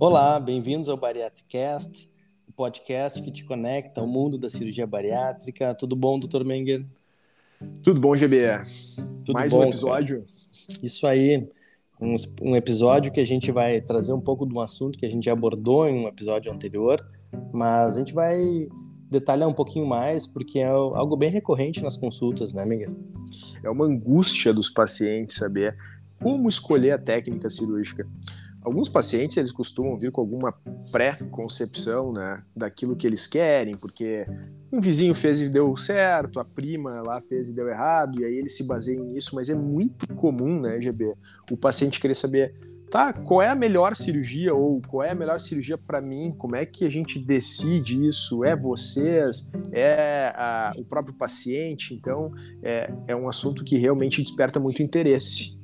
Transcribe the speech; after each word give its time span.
Olá, 0.00 0.38
bem-vindos 0.38 0.88
ao 0.88 0.96
Bariatricast, 0.96 2.08
o 2.48 2.52
podcast 2.52 3.20
que 3.20 3.32
te 3.32 3.44
conecta 3.44 4.00
ao 4.00 4.06
mundo 4.06 4.38
da 4.38 4.48
cirurgia 4.48 4.86
bariátrica. 4.86 5.74
Tudo 5.74 5.96
bom, 5.96 6.20
Dr. 6.20 6.44
Menger? 6.44 6.86
Tudo 7.82 8.00
bom, 8.00 8.12
GBE? 8.12 8.62
Tudo 9.24 9.34
Mais 9.34 9.52
bom, 9.52 9.58
um 9.58 9.64
episódio? 9.64 10.18
Cara. 10.18 10.80
Isso 10.84 11.04
aí, 11.04 11.48
um, 12.00 12.14
um, 12.40 12.54
episódio 12.54 13.10
que 13.10 13.18
a 13.18 13.26
gente 13.26 13.50
vai 13.50 13.80
trazer 13.80 14.12
um 14.12 14.20
pouco 14.20 14.46
de 14.46 14.56
um 14.56 14.60
assunto 14.60 14.96
que 14.96 15.04
a 15.04 15.10
gente 15.10 15.24
já 15.24 15.32
abordou 15.32 15.88
em 15.88 16.04
um 16.04 16.06
episódio 16.06 16.52
anterior, 16.52 17.04
mas 17.52 17.96
a 17.96 17.98
gente 17.98 18.14
vai 18.14 18.38
detalhar 19.10 19.48
um 19.48 19.54
pouquinho 19.54 19.84
mais, 19.84 20.24
porque 20.24 20.60
é 20.60 20.68
algo 20.68 21.16
bem 21.16 21.28
recorrente 21.28 21.82
nas 21.82 21.96
consultas, 21.96 22.54
né, 22.54 22.64
Miguel? 22.64 22.94
É 23.64 23.68
uma 23.68 23.86
angústia 23.86 24.52
dos 24.52 24.70
pacientes 24.70 25.34
saber 25.34 25.76
como 26.22 26.48
escolher 26.48 26.92
a 26.92 26.98
técnica 27.00 27.50
cirúrgica. 27.50 28.04
Alguns 28.68 28.86
pacientes 28.86 29.38
eles 29.38 29.50
costumam 29.50 29.98
vir 29.98 30.12
com 30.12 30.20
alguma 30.20 30.52
pré-concepção 30.92 32.12
né, 32.12 32.38
daquilo 32.54 32.94
que 32.94 33.06
eles 33.06 33.26
querem, 33.26 33.74
porque 33.74 34.26
um 34.70 34.78
vizinho 34.78 35.14
fez 35.14 35.40
e 35.40 35.48
deu 35.48 35.74
certo, 35.74 36.38
a 36.38 36.44
prima 36.44 37.00
lá 37.00 37.18
fez 37.18 37.48
e 37.48 37.56
deu 37.56 37.66
errado, 37.66 38.20
e 38.20 38.26
aí 38.26 38.34
eles 38.34 38.58
se 38.58 38.64
baseiam 38.64 39.06
nisso, 39.06 39.34
mas 39.34 39.48
é 39.48 39.54
muito 39.54 40.06
comum, 40.16 40.60
né, 40.60 40.78
GB, 40.82 41.14
o 41.50 41.56
paciente 41.56 41.98
querer 41.98 42.14
saber, 42.14 42.54
tá, 42.90 43.10
qual 43.10 43.40
é 43.40 43.48
a 43.48 43.54
melhor 43.54 43.96
cirurgia 43.96 44.54
ou 44.54 44.82
qual 44.86 45.02
é 45.02 45.12
a 45.12 45.14
melhor 45.14 45.40
cirurgia 45.40 45.78
para 45.78 46.02
mim, 46.02 46.34
como 46.36 46.54
é 46.54 46.66
que 46.66 46.84
a 46.84 46.90
gente 46.90 47.18
decide 47.18 48.06
isso, 48.06 48.44
é 48.44 48.54
vocês, 48.54 49.50
é 49.72 50.30
a, 50.36 50.74
o 50.76 50.84
próprio 50.84 51.14
paciente, 51.14 51.94
então 51.94 52.30
é, 52.62 52.92
é 53.06 53.16
um 53.16 53.30
assunto 53.30 53.64
que 53.64 53.78
realmente 53.78 54.20
desperta 54.20 54.60
muito 54.60 54.82
interesse. 54.82 55.57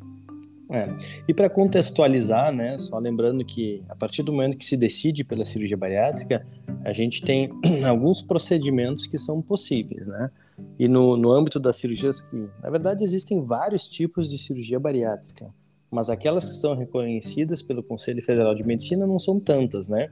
É. 0.70 0.88
E 1.28 1.34
para 1.34 1.50
contextualizar, 1.50 2.52
né, 2.52 2.78
só 2.78 2.98
lembrando 2.98 3.44
que 3.44 3.82
a 3.88 3.94
partir 3.94 4.22
do 4.22 4.32
momento 4.32 4.56
que 4.56 4.64
se 4.64 4.76
decide 4.76 5.22
pela 5.22 5.44
cirurgia 5.44 5.76
bariátrica, 5.76 6.44
a 6.84 6.92
gente 6.92 7.22
tem 7.22 7.50
alguns 7.86 8.22
procedimentos 8.22 9.06
que 9.06 9.18
são 9.18 9.42
possíveis, 9.42 10.06
né? 10.06 10.30
E 10.78 10.88
no, 10.88 11.16
no 11.16 11.32
âmbito 11.32 11.58
das 11.58 11.76
cirurgias 11.76 12.20
que, 12.20 12.48
na 12.62 12.70
verdade, 12.70 13.02
existem 13.02 13.42
vários 13.42 13.88
tipos 13.88 14.30
de 14.30 14.38
cirurgia 14.38 14.78
bariátrica, 14.78 15.52
mas 15.90 16.08
aquelas 16.08 16.44
que 16.44 16.56
são 16.56 16.74
reconhecidas 16.74 17.60
pelo 17.60 17.82
Conselho 17.82 18.24
Federal 18.24 18.54
de 18.54 18.66
Medicina 18.66 19.06
não 19.06 19.18
são 19.18 19.38
tantas, 19.38 19.88
né? 19.88 20.08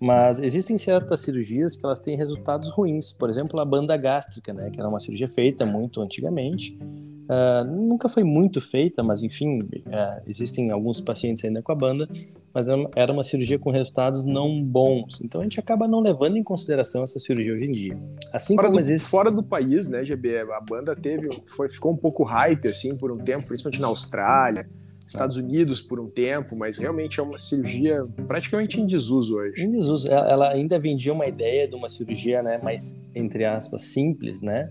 Mas 0.00 0.40
existem 0.40 0.76
certas 0.78 1.20
cirurgias 1.20 1.76
que 1.76 1.86
elas 1.86 2.00
têm 2.00 2.16
resultados 2.16 2.70
ruins, 2.70 3.12
por 3.12 3.30
exemplo, 3.30 3.60
a 3.60 3.64
banda 3.64 3.96
gástrica, 3.96 4.52
né, 4.52 4.68
que 4.68 4.80
era 4.80 4.88
uma 4.88 4.98
cirurgia 4.98 5.28
feita 5.28 5.64
muito 5.64 6.00
antigamente, 6.00 6.76
Uh, 7.22 7.64
nunca 7.64 8.08
foi 8.08 8.24
muito 8.24 8.60
feita, 8.60 9.02
mas 9.02 9.22
enfim, 9.22 9.60
uh, 9.60 10.22
existem 10.26 10.70
alguns 10.70 11.00
pacientes 11.00 11.44
ainda 11.44 11.62
com 11.62 11.72
a 11.72 11.74
banda, 11.74 12.08
mas 12.52 12.68
é 12.68 12.74
era 12.96 13.12
uma 13.12 13.22
cirurgia 13.22 13.58
com 13.58 13.70
resultados 13.70 14.24
não 14.24 14.62
bons. 14.62 15.20
Então 15.22 15.40
a 15.40 15.44
gente 15.44 15.58
acaba 15.58 15.86
não 15.86 16.00
levando 16.00 16.36
em 16.36 16.42
consideração 16.42 17.02
essa 17.04 17.18
cirurgia 17.18 17.52
hoje 17.52 17.64
em 17.64 17.72
dia. 17.72 17.98
Assim 18.32 18.54
fora 18.54 18.68
como 18.68 18.78
do, 18.78 18.80
existe 18.80 19.08
fora 19.08 19.30
do 19.30 19.42
país, 19.42 19.88
né, 19.88 20.04
GB, 20.04 20.40
a 20.40 20.60
banda 20.60 20.94
teve, 20.94 21.28
foi, 21.46 21.68
ficou 21.68 21.92
um 21.92 21.96
pouco 21.96 22.24
hype 22.24 22.68
assim 22.68 22.96
por 22.98 23.12
um 23.12 23.18
tempo, 23.18 23.46
principalmente 23.46 23.80
na 23.80 23.88
Austrália. 23.88 24.66
Estados 25.04 25.36
Unidos 25.36 25.82
por 25.82 26.00
um 26.00 26.08
tempo, 26.08 26.56
mas 26.56 26.78
realmente 26.78 27.20
é 27.20 27.22
uma 27.22 27.36
cirurgia 27.36 28.06
praticamente 28.26 28.80
em 28.80 28.86
desuso 28.86 29.36
hoje. 29.36 29.62
Em 29.62 29.70
desuso. 29.70 30.08
Ela, 30.08 30.28
ela 30.30 30.52
ainda 30.52 30.78
vendia 30.78 31.12
uma 31.12 31.26
ideia 31.26 31.68
de 31.68 31.76
uma 31.76 31.88
cirurgia, 31.88 32.42
né, 32.42 32.58
mais 32.62 33.04
entre 33.14 33.44
aspas 33.44 33.82
simples, 33.82 34.40
né, 34.40 34.62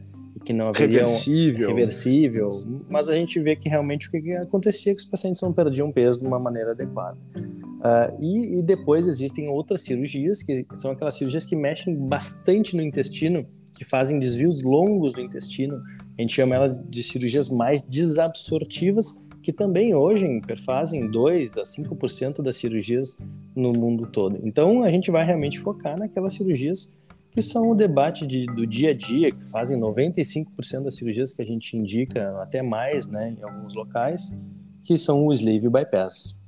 que 0.43 0.53
não 0.53 0.69
haveria 0.69 1.01
reversível. 1.01 1.69
Um 1.69 1.75
reversível, 1.75 2.49
mas 2.89 3.09
a 3.09 3.15
gente 3.15 3.39
vê 3.39 3.55
que 3.55 3.69
realmente 3.69 4.07
o 4.07 4.11
que, 4.11 4.33
acontecia 4.33 4.91
é 4.91 4.95
que 4.95 5.01
os 5.01 5.07
pacientes 5.07 5.41
não 5.41 5.53
perdiam 5.53 5.91
peso 5.91 6.19
de 6.21 6.27
uma 6.27 6.39
maneira 6.39 6.71
adequada. 6.71 7.17
Uh, 7.35 8.21
e, 8.21 8.59
e, 8.59 8.61
depois 8.61 9.07
existem 9.07 9.49
outras 9.49 9.81
cirurgias, 9.81 10.43
que 10.43 10.65
são 10.73 10.91
aquelas 10.91 11.15
cirurgias 11.15 11.45
que 11.45 11.55
mexem 11.55 11.95
bastante 11.95 12.75
no 12.75 12.81
intestino, 12.83 13.45
que 13.73 13.83
fazem 13.83 14.19
desvios 14.19 14.63
longos 14.63 15.13
do 15.13 15.21
intestino. 15.21 15.81
A 16.17 16.21
gente 16.21 16.33
chama 16.35 16.55
elas 16.55 16.79
de 16.89 17.03
cirurgias 17.03 17.49
mais 17.49 17.81
desabsortivas, 17.81 19.23
que 19.41 19.51
também 19.51 19.95
hoje 19.95 20.27
fazem 20.63 21.09
2 21.09 21.57
a 21.57 21.63
5% 21.63 22.43
das 22.43 22.57
cirurgias 22.57 23.17
no 23.55 23.71
mundo 23.71 24.05
todo. 24.07 24.39
Então 24.43 24.83
a 24.83 24.89
gente 24.89 25.09
vai 25.09 25.25
realmente 25.25 25.59
focar 25.59 25.97
naquelas 25.97 26.33
cirurgias 26.33 26.93
que 27.31 27.41
são 27.41 27.71
o 27.71 27.75
debate 27.75 28.27
de, 28.27 28.45
do 28.45 28.67
dia 28.67 28.91
a 28.91 28.93
dia, 28.93 29.31
que 29.31 29.49
fazem 29.49 29.79
95% 29.79 30.83
das 30.83 30.95
cirurgias 30.95 31.33
que 31.33 31.41
a 31.41 31.45
gente 31.45 31.77
indica, 31.77 32.37
até 32.41 32.61
mais, 32.61 33.07
né, 33.07 33.35
em 33.37 33.43
alguns 33.43 33.73
locais, 33.73 34.37
que 34.83 34.97
são 34.97 35.25
o 35.25 35.31
sleeve 35.31 35.69
bypass. 35.69 36.41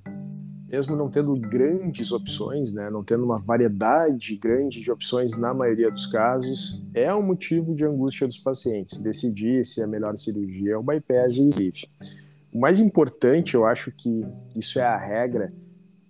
Mesmo 0.68 0.96
não 0.96 1.10
tendo 1.10 1.36
grandes 1.36 2.12
opções, 2.12 2.74
né, 2.74 2.90
não 2.90 3.04
tendo 3.04 3.24
uma 3.24 3.40
variedade 3.40 4.36
grande 4.36 4.82
de 4.82 4.92
opções 4.92 5.40
na 5.40 5.54
maioria 5.54 5.90
dos 5.90 6.06
casos, 6.08 6.84
é 6.94 7.14
um 7.14 7.22
motivo 7.22 7.74
de 7.74 7.86
angústia 7.86 8.28
dos 8.28 8.40
pacientes 8.40 9.02
decidir 9.02 9.64
se 9.64 9.82
a 9.82 9.88
melhor 9.88 10.18
cirurgia 10.18 10.74
é 10.74 10.78
o 10.78 10.84
bypass 10.84 11.38
e 11.38 11.42
o 11.42 11.50
sleeve. 11.50 11.88
O 12.52 12.60
mais 12.60 12.80
importante, 12.80 13.56
eu 13.56 13.66
acho 13.66 13.92
que 13.92 14.26
isso 14.56 14.80
é 14.80 14.84
a 14.84 14.98
regra 14.98 15.54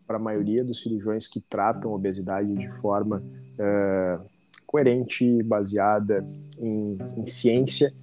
para 0.08 0.18
a 0.18 0.20
maioria 0.20 0.64
dos 0.64 0.82
cirurgiões 0.82 1.28
que 1.28 1.42
tratam 1.42 1.94
obesidade 1.94 2.54
de 2.54 2.74
forma 2.74 3.24
uh, 3.54 4.33
coerente, 4.74 5.44
baseada 5.44 6.28
em, 6.58 6.98
em 7.16 7.26
ciência, 7.26 7.94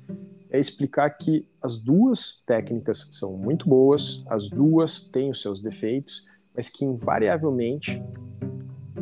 é 0.48 0.60
explicar 0.60 1.10
que 1.10 1.44
as 1.60 1.76
duas 1.76 2.44
técnicas 2.46 3.08
são 3.10 3.36
muito 3.36 3.68
boas, 3.68 4.24
as 4.28 4.48
duas 4.48 5.10
têm 5.10 5.30
os 5.30 5.42
seus 5.42 5.60
defeitos, 5.60 6.24
mas 6.56 6.68
que 6.68 6.84
invariavelmente 6.84 8.00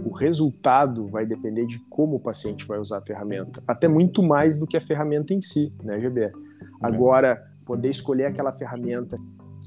o 0.02 0.14
resultado 0.14 1.08
vai 1.08 1.26
depender 1.26 1.66
de 1.66 1.78
como 1.90 2.16
o 2.16 2.20
paciente 2.20 2.66
vai 2.66 2.78
usar 2.78 2.98
a 2.98 3.04
ferramenta, 3.04 3.62
até 3.66 3.86
muito 3.86 4.22
mais 4.22 4.56
do 4.56 4.66
que 4.66 4.76
a 4.76 4.80
ferramenta 4.80 5.34
em 5.34 5.42
si, 5.42 5.70
né, 5.84 6.00
GB? 6.00 6.32
Agora, 6.80 7.52
poder 7.66 7.90
escolher 7.90 8.24
aquela 8.24 8.50
ferramenta 8.50 9.18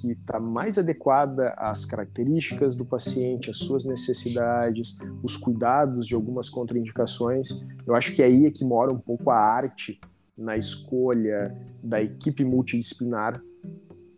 que 0.01 0.13
está 0.13 0.39
mais 0.39 0.78
adequada 0.79 1.50
às 1.57 1.85
características 1.85 2.75
do 2.75 2.84
paciente, 2.84 3.50
às 3.51 3.57
suas 3.57 3.85
necessidades, 3.85 4.97
os 5.22 5.38
cuidados 5.38 6.07
de 6.07 6.16
algumas 6.16 6.50
contraindicações. 6.50 7.66
Eu 7.85 7.94
acho 7.94 8.13
que 8.13 8.23
aí 8.23 8.45
é 8.45 8.51
que 8.51 8.66
mora 8.66 8.91
um 8.91 8.97
pouco 8.97 9.29
a 9.29 9.38
arte 9.38 10.00
na 10.35 10.57
escolha 10.57 11.56
da 11.84 12.01
equipe 12.01 12.44
multidisciplinar 12.44 13.40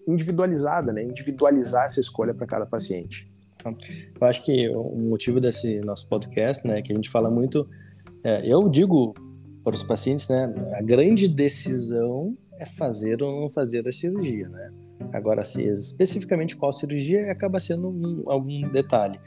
individualizada, 0.08 0.94
né? 0.94 1.04
Individualizar 1.04 1.86
essa 1.86 2.00
escolha 2.00 2.34
para 2.34 2.48
cada 2.48 2.66
paciente. 2.66 3.30
Eu 3.66 4.28
acho 4.28 4.46
que 4.46 4.70
o 4.70 4.98
motivo 4.98 5.40
desse 5.40 5.80
nosso 5.82 6.08
podcast, 6.10 6.68
né, 6.68 6.82
que 6.82 6.92
a 6.92 6.96
gente 6.96 7.10
fala 7.10 7.30
muito, 7.30 7.68
é, 8.24 8.46
eu 8.46 8.68
digo 8.70 9.14
para 9.64 9.74
os 9.74 9.84
pacientes, 9.84 10.28
né, 10.28 10.54
a 10.78 10.82
grande 10.82 11.28
decisão 11.28 12.34
é 12.60 12.66
fazer 12.66 13.22
ou 13.24 13.42
não 13.42 13.50
fazer 13.50 13.88
a 13.88 13.92
cirurgia, 13.92 14.50
né? 14.50 14.72
Agora, 15.12 15.44
se 15.44 15.64
especificamente 15.64 16.56
qual 16.56 16.72
cirurgia 16.72 17.32
acaba 17.32 17.60
sendo 17.60 17.90
um, 17.90 18.24
algum 18.26 18.62
detalhe. 18.70 19.20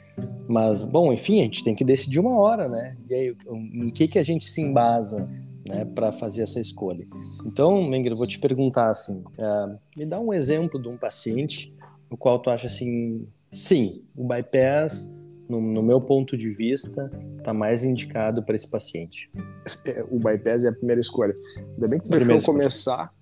Mas, 0.47 0.83
bom, 0.83 1.13
enfim, 1.13 1.39
a 1.39 1.43
gente 1.43 1.63
tem 1.63 1.75
que 1.75 1.83
decidir 1.83 2.19
uma 2.19 2.39
hora, 2.41 2.67
né? 2.67 2.97
E 3.09 3.13
aí, 3.13 3.35
em 3.49 3.85
que, 3.87 4.07
que 4.07 4.19
a 4.19 4.23
gente 4.23 4.45
se 4.45 4.61
embasa 4.61 5.29
né, 5.67 5.85
para 5.85 6.11
fazer 6.11 6.41
essa 6.41 6.59
escolha? 6.59 7.05
Então, 7.45 7.83
Menger, 7.87 8.13
eu 8.13 8.17
vou 8.17 8.27
te 8.27 8.39
perguntar 8.39 8.89
assim: 8.89 9.23
uh, 9.37 9.77
me 9.97 10.05
dá 10.05 10.19
um 10.19 10.33
exemplo 10.33 10.81
de 10.81 10.87
um 10.87 10.97
paciente 10.97 11.73
no 12.09 12.17
qual 12.17 12.39
tu 12.39 12.49
acha 12.49 12.67
assim, 12.67 13.27
sim, 13.51 14.01
o 14.15 14.25
bypass, 14.25 15.15
no, 15.47 15.61
no 15.61 15.83
meu 15.83 16.01
ponto 16.01 16.37
de 16.37 16.49
vista, 16.49 17.11
está 17.37 17.53
mais 17.53 17.83
indicado 17.83 18.43
para 18.43 18.55
esse 18.55 18.69
paciente. 18.69 19.29
É, 19.85 20.03
o 20.09 20.17
bypass 20.17 20.63
é 20.63 20.69
a 20.69 20.73
primeira 20.73 21.01
escolha. 21.01 21.35
Ainda 21.57 21.89
bem 21.89 21.99
que 21.99 22.05
tu 22.05 22.11
deixou 22.11 22.53
começar, 22.53 23.13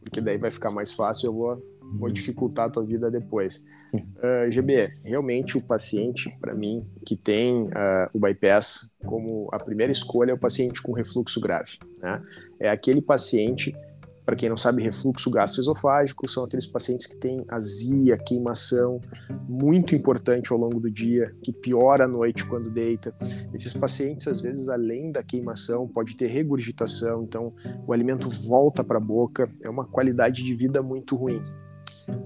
porque 0.00 0.20
daí 0.20 0.38
vai 0.38 0.50
ficar 0.50 0.70
mais 0.70 0.92
fácil. 0.92 1.26
Eu 1.26 1.34
vou 1.34 1.71
vou 1.98 2.10
dificultar 2.10 2.66
a 2.66 2.70
tua 2.70 2.84
vida 2.84 3.10
depois. 3.10 3.66
Uh, 3.92 4.00
ah, 4.22 4.50
GB, 4.50 4.88
realmente 5.04 5.56
o 5.56 5.64
paciente, 5.64 6.30
para 6.40 6.54
mim, 6.54 6.86
que 7.04 7.14
tem 7.14 7.64
uh, 7.64 8.08
o 8.12 8.18
bypass 8.18 8.96
como 9.04 9.48
a 9.52 9.58
primeira 9.58 9.92
escolha 9.92 10.30
é 10.30 10.34
o 10.34 10.38
paciente 10.38 10.80
com 10.80 10.92
refluxo 10.92 11.40
grave. 11.40 11.78
Né? 12.00 12.22
É 12.58 12.70
aquele 12.70 13.02
paciente, 13.02 13.76
para 14.24 14.34
quem 14.34 14.48
não 14.48 14.56
sabe, 14.56 14.82
refluxo 14.82 15.30
gastroesofágico 15.30 16.26
são 16.26 16.44
aqueles 16.44 16.66
pacientes 16.66 17.06
que 17.06 17.18
têm 17.18 17.44
azia, 17.48 18.16
queimação, 18.16 18.98
muito 19.46 19.94
importante 19.94 20.52
ao 20.52 20.58
longo 20.58 20.80
do 20.80 20.90
dia, 20.90 21.28
que 21.42 21.52
piora 21.52 22.06
à 22.06 22.08
noite 22.08 22.46
quando 22.46 22.70
deita. 22.70 23.14
Esses 23.52 23.74
pacientes, 23.74 24.26
às 24.26 24.40
vezes, 24.40 24.70
além 24.70 25.12
da 25.12 25.22
queimação, 25.22 25.86
pode 25.86 26.16
ter 26.16 26.28
regurgitação, 26.28 27.24
então 27.24 27.52
o 27.86 27.92
alimento 27.92 28.30
volta 28.30 28.82
para 28.82 28.96
a 28.96 29.00
boca, 29.00 29.50
é 29.62 29.68
uma 29.68 29.84
qualidade 29.84 30.42
de 30.42 30.54
vida 30.54 30.82
muito 30.82 31.14
ruim. 31.14 31.42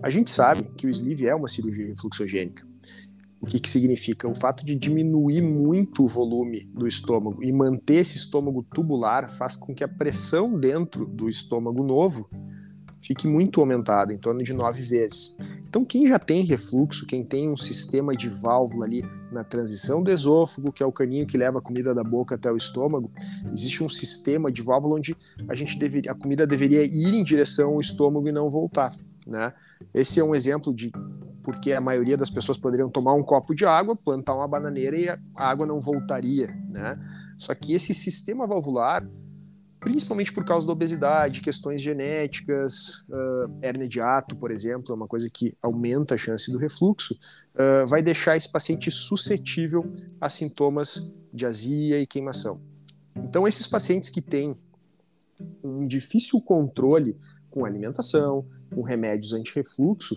A 0.02 0.10
gente 0.10 0.30
sabe 0.30 0.64
que 0.76 0.86
o 0.86 0.90
sleeve 0.90 1.26
é 1.26 1.34
uma 1.34 1.48
cirurgia 1.48 1.86
refluxogênica. 1.86 2.66
O 3.40 3.46
que, 3.46 3.60
que 3.60 3.68
significa? 3.68 4.28
O 4.28 4.34
fato 4.34 4.64
de 4.64 4.74
diminuir 4.74 5.42
muito 5.42 6.04
o 6.04 6.06
volume 6.06 6.64
do 6.74 6.86
estômago 6.86 7.44
e 7.44 7.52
manter 7.52 7.96
esse 7.96 8.16
estômago 8.16 8.66
tubular 8.74 9.30
faz 9.30 9.56
com 9.56 9.74
que 9.74 9.84
a 9.84 9.88
pressão 9.88 10.58
dentro 10.58 11.06
do 11.06 11.28
estômago 11.28 11.84
novo 11.84 12.28
fique 13.06 13.28
muito 13.28 13.60
aumentada, 13.60 14.12
em 14.12 14.18
torno 14.18 14.42
de 14.42 14.52
nove 14.52 14.82
vezes. 14.82 15.36
Então, 15.68 15.84
quem 15.84 16.08
já 16.08 16.18
tem 16.18 16.42
refluxo, 16.42 17.06
quem 17.06 17.22
tem 17.22 17.48
um 17.48 17.56
sistema 17.56 18.12
de 18.12 18.28
válvula 18.28 18.84
ali 18.84 19.04
na 19.30 19.44
transição 19.44 20.02
do 20.02 20.10
esôfago, 20.10 20.72
que 20.72 20.82
é 20.82 20.86
o 20.86 20.90
caninho 20.90 21.26
que 21.26 21.38
leva 21.38 21.58
a 21.58 21.62
comida 21.62 21.94
da 21.94 22.02
boca 22.02 22.34
até 22.34 22.50
o 22.50 22.56
estômago, 22.56 23.12
existe 23.52 23.84
um 23.84 23.88
sistema 23.88 24.50
de 24.50 24.62
válvula 24.62 24.96
onde 24.96 25.14
a 25.48 25.54
gente 25.54 25.78
deveria, 25.78 26.10
a 26.10 26.14
comida 26.14 26.46
deveria 26.46 26.82
ir 26.82 27.14
em 27.14 27.22
direção 27.22 27.74
ao 27.74 27.80
estômago 27.80 28.28
e 28.28 28.32
não 28.32 28.50
voltar, 28.50 28.92
né? 29.26 29.52
Esse 29.94 30.20
é 30.20 30.24
um 30.24 30.34
exemplo 30.34 30.74
de 30.74 30.90
porque 31.42 31.72
a 31.72 31.80
maioria 31.80 32.16
das 32.16 32.28
pessoas 32.28 32.58
poderiam 32.58 32.90
tomar 32.90 33.12
um 33.12 33.22
copo 33.22 33.54
de 33.54 33.64
água, 33.64 33.94
plantar 33.94 34.34
uma 34.34 34.48
bananeira 34.48 34.98
e 34.98 35.08
a 35.08 35.18
água 35.36 35.64
não 35.64 35.78
voltaria, 35.78 36.48
né? 36.68 36.92
Só 37.38 37.54
que 37.54 37.72
esse 37.72 37.94
sistema 37.94 38.48
valvular 38.48 39.06
principalmente 39.86 40.32
por 40.32 40.44
causa 40.44 40.66
da 40.66 40.72
obesidade, 40.72 41.40
questões 41.40 41.80
genéticas, 41.80 43.06
uh, 43.08 43.56
hernia 43.62 43.86
de 43.88 44.00
ato, 44.00 44.34
por 44.34 44.50
exemplo, 44.50 44.92
é 44.92 44.96
uma 44.96 45.06
coisa 45.06 45.30
que 45.32 45.56
aumenta 45.62 46.16
a 46.16 46.18
chance 46.18 46.50
do 46.50 46.58
refluxo, 46.58 47.14
uh, 47.14 47.86
vai 47.86 48.02
deixar 48.02 48.36
esse 48.36 48.50
paciente 48.50 48.90
suscetível 48.90 49.88
a 50.20 50.28
sintomas 50.28 51.24
de 51.32 51.46
azia 51.46 52.00
e 52.00 52.06
queimação. 52.06 52.60
Então, 53.14 53.46
esses 53.46 53.64
pacientes 53.64 54.10
que 54.10 54.20
têm 54.20 54.56
um 55.62 55.86
difícil 55.86 56.40
controle 56.40 57.16
com 57.56 57.64
alimentação, 57.64 58.38
com 58.74 58.82
remédios 58.82 59.32
anti-refluxo, 59.32 60.14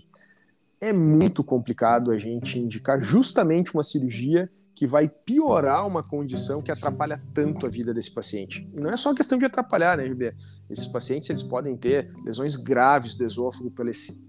é 0.81 0.91
muito 0.91 1.41
complicado 1.41 2.11
a 2.11 2.17
gente 2.17 2.59
indicar 2.59 2.99
justamente 3.01 3.73
uma 3.73 3.81
cirurgia 3.81 4.51
que 4.75 4.85
vai 4.85 5.07
piorar 5.07 5.87
uma 5.87 6.03
condição 6.03 6.61
que 6.61 6.69
atrapalha 6.69 7.21
tanto 7.33 7.65
a 7.65 7.69
vida 7.69 7.93
desse 7.93 8.11
paciente. 8.11 8.69
Não 8.77 8.89
é 8.89 8.97
só 8.97 9.13
questão 9.13 9.37
de 9.37 9.45
atrapalhar, 9.45 9.97
né, 9.97 10.05
GB? 10.05 10.33
Esses 10.69 10.85
pacientes 10.87 11.29
eles 11.29 11.43
podem 11.43 11.77
ter 11.77 12.13
lesões 12.25 12.57
graves 12.57 13.15
do 13.15 13.25
esôfago 13.25 13.73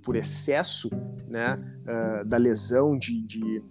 por 0.03 0.17
excesso 0.17 0.89
né, 1.29 1.59
uh, 1.83 2.25
da 2.25 2.37
lesão 2.37 2.97
de, 2.97 3.23
de, 3.23 3.63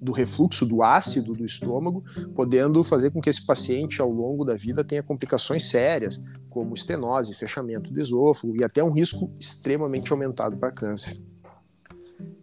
do 0.00 0.12
refluxo 0.12 0.64
do 0.64 0.82
ácido 0.82 1.32
do 1.32 1.44
estômago, 1.44 2.02
podendo 2.34 2.82
fazer 2.82 3.10
com 3.10 3.20
que 3.20 3.28
esse 3.28 3.44
paciente, 3.44 4.00
ao 4.00 4.10
longo 4.10 4.44
da 4.44 4.54
vida, 4.54 4.82
tenha 4.82 5.02
complicações 5.02 5.68
sérias, 5.68 6.24
como 6.50 6.74
estenose, 6.74 7.34
fechamento 7.34 7.92
do 7.92 8.00
esôfago 8.00 8.54
e 8.56 8.64
até 8.64 8.82
um 8.82 8.90
risco 8.90 9.30
extremamente 9.38 10.12
aumentado 10.12 10.58
para 10.58 10.72
câncer. 10.72 11.16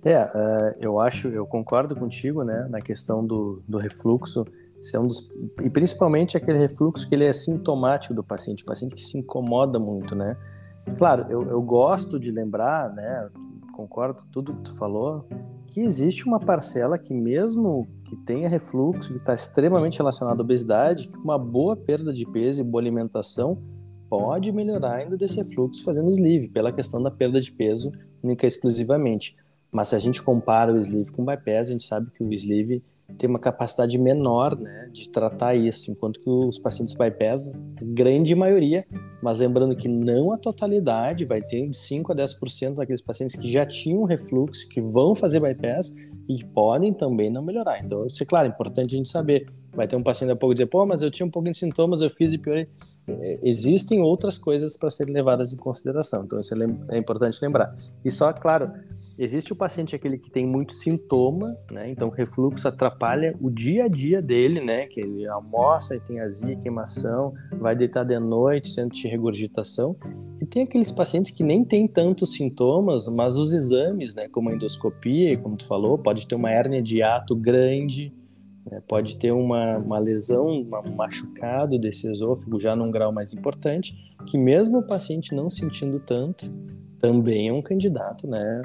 É, 0.04 0.24
uh, 0.24 0.76
eu 0.80 1.00
acho, 1.00 1.28
eu 1.28 1.46
concordo 1.46 1.96
contigo, 1.96 2.44
né, 2.44 2.68
na 2.70 2.80
questão 2.80 3.26
do, 3.26 3.62
do 3.68 3.78
refluxo, 3.78 4.46
é 4.94 5.00
um 5.00 5.08
dos, 5.08 5.28
e 5.62 5.70
principalmente 5.70 6.38
aquele 6.38 6.58
refluxo 6.58 7.08
que 7.10 7.16
ele 7.16 7.26
é 7.26 7.34
sintomático 7.34 8.14
do 8.14 8.24
paciente, 8.24 8.64
o 8.64 8.66
paciente 8.66 8.96
que 8.96 9.02
se 9.02 9.18
incomoda 9.18 9.78
muito, 9.78 10.16
né. 10.16 10.38
Claro, 10.98 11.26
eu, 11.30 11.44
eu 11.50 11.62
gosto 11.62 12.18
de 12.18 12.32
lembrar, 12.32 12.94
né, 12.94 13.30
concordo 13.74 14.24
com 14.24 14.30
tudo 14.32 14.54
que 14.54 14.62
tu 14.62 14.76
falou, 14.76 15.28
que 15.68 15.82
existe 15.82 16.26
uma 16.26 16.40
parcela 16.40 16.98
que 16.98 17.14
mesmo 17.14 17.86
que 18.06 18.16
tenha 18.16 18.48
refluxo, 18.48 19.12
que 19.12 19.20
está 19.20 19.36
extremamente 19.36 19.98
relacionado 19.98 20.40
à 20.40 20.44
obesidade, 20.44 21.08
que 21.08 21.18
uma 21.18 21.38
boa 21.38 21.76
perda 21.76 22.14
de 22.14 22.26
peso 22.26 22.62
e 22.62 22.64
boa 22.64 22.82
alimentação 22.82 23.62
pode 24.10 24.52
melhorar 24.52 24.96
ainda 24.96 25.18
desse 25.18 25.38
refluxo 25.38 25.84
fazendo 25.84 26.10
sleeve, 26.12 26.48
pela 26.48 26.72
questão 26.72 27.02
da 27.02 27.12
perda 27.12 27.40
de 27.40 27.52
peso 27.52 27.92
única 28.24 28.46
e 28.46 28.48
exclusivamente. 28.48 29.36
Mas 29.72 29.90
se 29.90 29.96
a 29.96 30.00
gente 30.00 30.22
compara 30.22 30.74
o 30.74 30.80
sleeve 30.80 31.12
com 31.12 31.22
o 31.22 31.26
bypass, 31.26 31.70
a 31.70 31.74
gente 31.74 31.84
sabe 31.84 32.12
que 32.12 32.24
o 32.24 32.34
sleeve 32.34 32.84
tem 33.18 33.30
uma 33.30 33.40
capacidade 33.40 33.98
menor 33.98 34.58
né, 34.60 34.90
de 34.92 35.10
tratar 35.10 35.56
isso, 35.56 35.90
enquanto 35.90 36.20
que 36.20 36.30
os 36.30 36.58
pacientes 36.58 36.94
bypass, 36.94 37.58
grande 37.82 38.36
maioria, 38.36 38.86
mas 39.22 39.40
lembrando 39.40 39.76
que 39.76 39.88
não 39.88 40.32
a 40.34 40.38
totalidade, 40.38 41.24
vai 41.24 41.42
ter 41.42 41.70
de 41.70 41.78
5 41.78 42.12
a 42.12 42.16
10% 42.16 42.76
daqueles 42.76 43.02
pacientes 43.02 43.36
que 43.36 43.52
já 43.52 43.66
tinham 43.66 44.04
refluxo, 44.04 44.68
que 44.68 44.82
vão 44.82 45.16
fazer 45.16 45.40
bypass 45.40 45.96
e 46.28 46.44
podem 46.44 46.94
também 46.94 47.32
não 47.32 47.42
melhorar. 47.42 47.84
Então, 47.84 48.06
isso 48.06 48.22
é 48.22 48.26
claro, 48.26 48.48
é 48.48 48.50
importante 48.50 48.94
a 48.94 48.98
gente 48.98 49.10
saber. 49.10 49.48
Vai 49.74 49.88
ter 49.88 49.96
um 49.96 50.04
paciente 50.04 50.32
a 50.32 50.36
pouco 50.36 50.54
dizer, 50.54 50.66
pô, 50.66 50.86
mas 50.86 51.02
eu 51.02 51.10
tinha 51.10 51.26
um 51.26 51.30
pouquinho 51.30 51.54
de 51.54 51.60
sintomas, 51.60 52.02
eu 52.02 52.10
fiz 52.10 52.34
e 52.34 52.38
piorei. 52.38 52.68
É, 53.08 53.40
existem 53.44 54.02
outras 54.02 54.38
coisas 54.38 54.78
para 54.78 54.90
serem 54.90 55.14
levadas 55.14 55.54
em 55.54 55.58
consideração, 55.58 56.24
então 56.24 56.40
isso 56.40 56.54
é, 56.54 56.96
é 56.96 56.98
importante 56.98 57.40
lembrar. 57.42 57.74
E 58.04 58.12
só, 58.12 58.34
claro, 58.34 58.68
Existe 59.20 59.52
o 59.52 59.56
paciente 59.56 59.96
aquele 59.96 60.20
que 60.20 60.30
tem 60.30 60.46
muito 60.46 60.74
sintoma, 60.74 61.56
né? 61.72 61.90
Então, 61.90 62.08
refluxo 62.10 62.68
atrapalha 62.68 63.36
o 63.42 63.50
dia 63.50 63.86
a 63.86 63.88
dia 63.88 64.22
dele, 64.22 64.64
né? 64.64 64.86
Que 64.86 65.02
ele 65.02 65.28
almoça 65.28 65.96
e 65.96 66.00
tem 66.00 66.20
azia, 66.20 66.56
queimação, 66.56 67.34
vai 67.60 67.76
deitar 67.76 68.04
de 68.04 68.20
noite, 68.20 68.70
sente 68.70 69.08
regurgitação. 69.08 69.96
E 70.40 70.46
tem 70.46 70.62
aqueles 70.62 70.92
pacientes 70.92 71.32
que 71.32 71.44
nem 71.44 71.66
tem 71.66 71.88
tantos 71.88 72.34
sintomas, 72.34 73.08
mas 73.08 73.36
os 73.38 73.54
exames, 73.54 74.14
né? 74.14 74.28
Como 74.28 74.52
a 74.52 74.54
endoscopia, 74.54 75.36
como 75.40 75.58
tu 75.58 75.66
falou, 75.66 75.98
pode 75.98 76.28
ter 76.28 76.36
uma 76.36 76.52
hérnia 76.52 76.82
de 76.82 77.02
ato 77.02 77.36
grande, 77.36 78.14
né? 78.70 78.82
pode 78.88 79.18
ter 79.18 79.32
uma, 79.32 79.78
uma 79.78 80.00
lesão, 80.00 80.48
um 80.48 80.96
machucado 80.96 81.80
desse 81.80 82.12
esôfago 82.12 82.60
já 82.60 82.76
num 82.76 82.92
grau 82.92 83.12
mais 83.12 83.34
importante, 83.34 83.96
que 84.26 84.38
mesmo 84.38 84.80
o 84.80 84.84
paciente 84.84 85.34
não 85.34 85.50
sentindo 85.50 86.00
tanto, 86.00 86.52
também 87.00 87.50
é 87.50 87.54
um 87.54 87.62
candidato 87.62 88.28
né, 88.28 88.62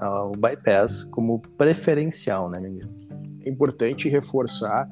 ao 0.00 0.32
bypass 0.32 1.04
como 1.04 1.40
preferencial, 1.58 2.48
né, 2.48 2.60
Miguel? 2.60 2.88
É 3.44 3.50
importante 3.50 4.08
reforçar, 4.08 4.88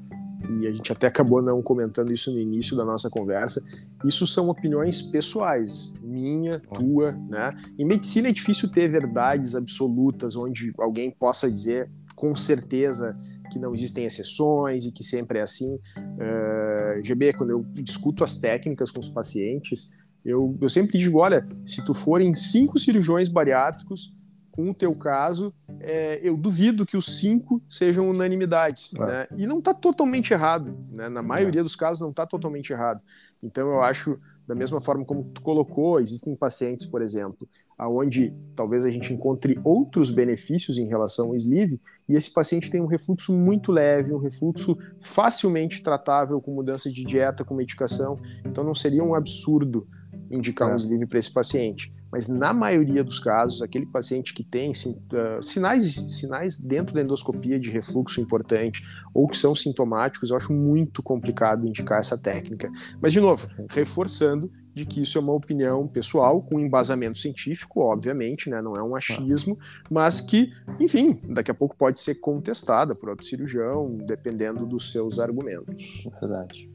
e 0.50 0.66
a 0.66 0.72
gente 0.72 0.90
até 0.90 1.06
acabou 1.06 1.40
não 1.40 1.62
comentando 1.62 2.12
isso 2.12 2.32
no 2.32 2.38
início 2.40 2.76
da 2.76 2.84
nossa 2.84 3.08
conversa, 3.08 3.62
isso 4.04 4.26
são 4.26 4.48
opiniões 4.48 5.02
pessoais, 5.02 5.94
minha, 6.02 6.58
tua, 6.58 7.12
né? 7.12 7.54
Em 7.78 7.84
medicina 7.84 8.28
é 8.28 8.32
difícil 8.32 8.68
ter 8.68 8.88
verdades 8.88 9.54
absolutas 9.54 10.34
onde 10.34 10.72
alguém 10.78 11.10
possa 11.10 11.50
dizer 11.50 11.88
com 12.16 12.34
certeza 12.34 13.14
que 13.50 13.58
não 13.58 13.74
existem 13.74 14.04
exceções 14.04 14.86
e 14.86 14.92
que 14.92 15.02
sempre 15.02 15.38
é 15.38 15.42
assim. 15.42 15.74
Uh, 15.96 16.20
eh, 16.20 17.00
GB, 17.02 17.32
quando 17.34 17.50
eu 17.50 17.64
discuto 17.82 18.24
as 18.24 18.38
técnicas 18.38 18.90
com 18.90 19.00
os 19.00 19.08
pacientes, 19.08 19.90
eu, 20.24 20.56
eu 20.60 20.68
sempre 20.68 20.98
digo, 20.98 21.18
olha, 21.18 21.46
se 21.66 21.84
tu 21.84 21.94
for 21.94 22.20
em 22.20 22.34
cinco 22.34 22.78
cirurgiões 22.78 23.28
bariátricos, 23.28 24.14
com 24.50 24.70
o 24.70 24.74
teu 24.74 24.94
caso, 24.94 25.54
é, 25.78 26.20
eu 26.22 26.36
duvido 26.36 26.84
que 26.84 26.96
os 26.96 27.18
cinco 27.18 27.60
sejam 27.68 28.08
unanimidades, 28.10 28.92
é. 28.94 29.06
né? 29.06 29.26
E 29.36 29.46
não 29.46 29.58
está 29.58 29.72
totalmente 29.72 30.32
errado, 30.32 30.76
né? 30.92 31.08
Na 31.08 31.22
maioria 31.22 31.60
é. 31.60 31.62
dos 31.62 31.76
casos 31.76 32.00
não 32.00 32.10
está 32.10 32.26
totalmente 32.26 32.70
errado. 32.72 33.00
Então 33.42 33.68
eu 33.68 33.80
acho, 33.80 34.18
da 34.50 34.56
mesma 34.56 34.80
forma 34.80 35.04
como 35.04 35.22
tu 35.22 35.40
colocou, 35.42 36.00
existem 36.00 36.34
pacientes, 36.34 36.84
por 36.84 37.02
exemplo, 37.02 37.48
aonde 37.78 38.34
talvez 38.52 38.84
a 38.84 38.90
gente 38.90 39.14
encontre 39.14 39.56
outros 39.62 40.10
benefícios 40.10 40.76
em 40.76 40.88
relação 40.88 41.28
ao 41.28 41.36
sleeve, 41.36 41.80
e 42.08 42.16
esse 42.16 42.32
paciente 42.32 42.68
tem 42.68 42.80
um 42.80 42.86
refluxo 42.86 43.32
muito 43.32 43.70
leve, 43.70 44.12
um 44.12 44.18
refluxo 44.18 44.76
facilmente 44.98 45.80
tratável 45.84 46.40
com 46.40 46.52
mudança 46.52 46.90
de 46.90 47.04
dieta, 47.04 47.44
com 47.44 47.54
medicação. 47.54 48.16
Então 48.44 48.64
não 48.64 48.74
seria 48.74 49.04
um 49.04 49.14
absurdo 49.14 49.86
indicar 50.28 50.68
é. 50.68 50.72
um 50.72 50.76
sleeve 50.76 51.06
para 51.06 51.20
esse 51.20 51.32
paciente. 51.32 51.94
Mas 52.10 52.28
na 52.28 52.52
maioria 52.52 53.04
dos 53.04 53.18
casos, 53.20 53.62
aquele 53.62 53.86
paciente 53.86 54.34
que 54.34 54.42
tem 54.42 54.72
uh, 54.72 55.42
sinais, 55.42 55.94
sinais 56.18 56.58
dentro 56.58 56.94
da 56.94 57.02
endoscopia 57.02 57.58
de 57.58 57.70
refluxo 57.70 58.20
importante 58.20 58.82
ou 59.14 59.28
que 59.28 59.38
são 59.38 59.54
sintomáticos, 59.54 60.30
eu 60.30 60.36
acho 60.36 60.52
muito 60.52 61.02
complicado 61.02 61.66
indicar 61.66 62.00
essa 62.00 62.20
técnica. 62.20 62.68
Mas, 63.00 63.12
de 63.12 63.20
novo, 63.20 63.48
reforçando 63.68 64.50
de 64.74 64.86
que 64.86 65.02
isso 65.02 65.18
é 65.18 65.20
uma 65.20 65.32
opinião 65.32 65.86
pessoal, 65.86 66.40
com 66.40 66.60
embasamento 66.60 67.18
científico, 67.18 67.80
obviamente, 67.80 68.48
né? 68.48 68.62
não 68.62 68.76
é 68.76 68.82
um 68.82 68.94
achismo, 68.94 69.58
mas 69.90 70.20
que, 70.20 70.52
enfim, 70.78 71.18
daqui 71.28 71.50
a 71.50 71.54
pouco 71.54 71.76
pode 71.76 72.00
ser 72.00 72.16
contestada 72.16 72.94
por 72.94 73.10
outro 73.10 73.26
cirurgião, 73.26 73.84
dependendo 73.84 74.64
dos 74.66 74.92
seus 74.92 75.18
argumentos. 75.18 76.08
Verdade. 76.20 76.70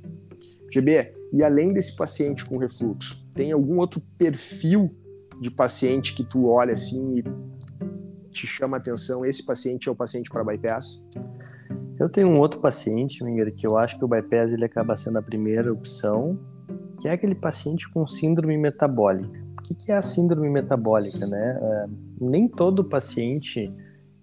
GB, 0.71 1.09
e 1.31 1.41
além 1.41 1.73
desse 1.73 1.95
paciente 1.95 2.45
com 2.45 2.57
refluxo, 2.57 3.25
tem 3.33 3.51
algum 3.51 3.77
outro 3.77 4.01
perfil 4.17 4.93
de 5.39 5.51
paciente 5.51 6.13
que 6.13 6.23
tu 6.23 6.47
olha 6.47 6.73
assim 6.73 7.19
e 7.19 7.23
te 8.31 8.47
chama 8.47 8.77
a 8.77 8.79
atenção? 8.79 9.25
Esse 9.25 9.45
paciente 9.45 9.87
é 9.89 9.91
o 9.91 9.95
paciente 9.95 10.29
para 10.29 10.43
bypass? 10.43 11.07
Eu 11.99 12.09
tenho 12.09 12.27
um 12.27 12.39
outro 12.39 12.59
paciente, 12.59 13.23
Minger, 13.23 13.53
que 13.53 13.65
eu 13.65 13.77
acho 13.77 13.97
que 13.97 14.03
o 14.03 14.07
bypass 14.07 14.51
ele 14.51 14.65
acaba 14.65 14.97
sendo 14.97 15.17
a 15.17 15.21
primeira 15.21 15.71
opção, 15.71 16.37
que 16.99 17.07
é 17.07 17.11
aquele 17.11 17.35
paciente 17.35 17.89
com 17.89 18.05
síndrome 18.05 18.57
metabólica. 18.57 19.43
O 19.57 19.61
que 19.61 19.91
é 19.91 19.95
a 19.95 20.01
síndrome 20.01 20.49
metabólica, 20.49 21.25
né? 21.25 21.59
É, 21.61 21.85
nem 22.19 22.47
todo 22.47 22.83
paciente 22.83 23.73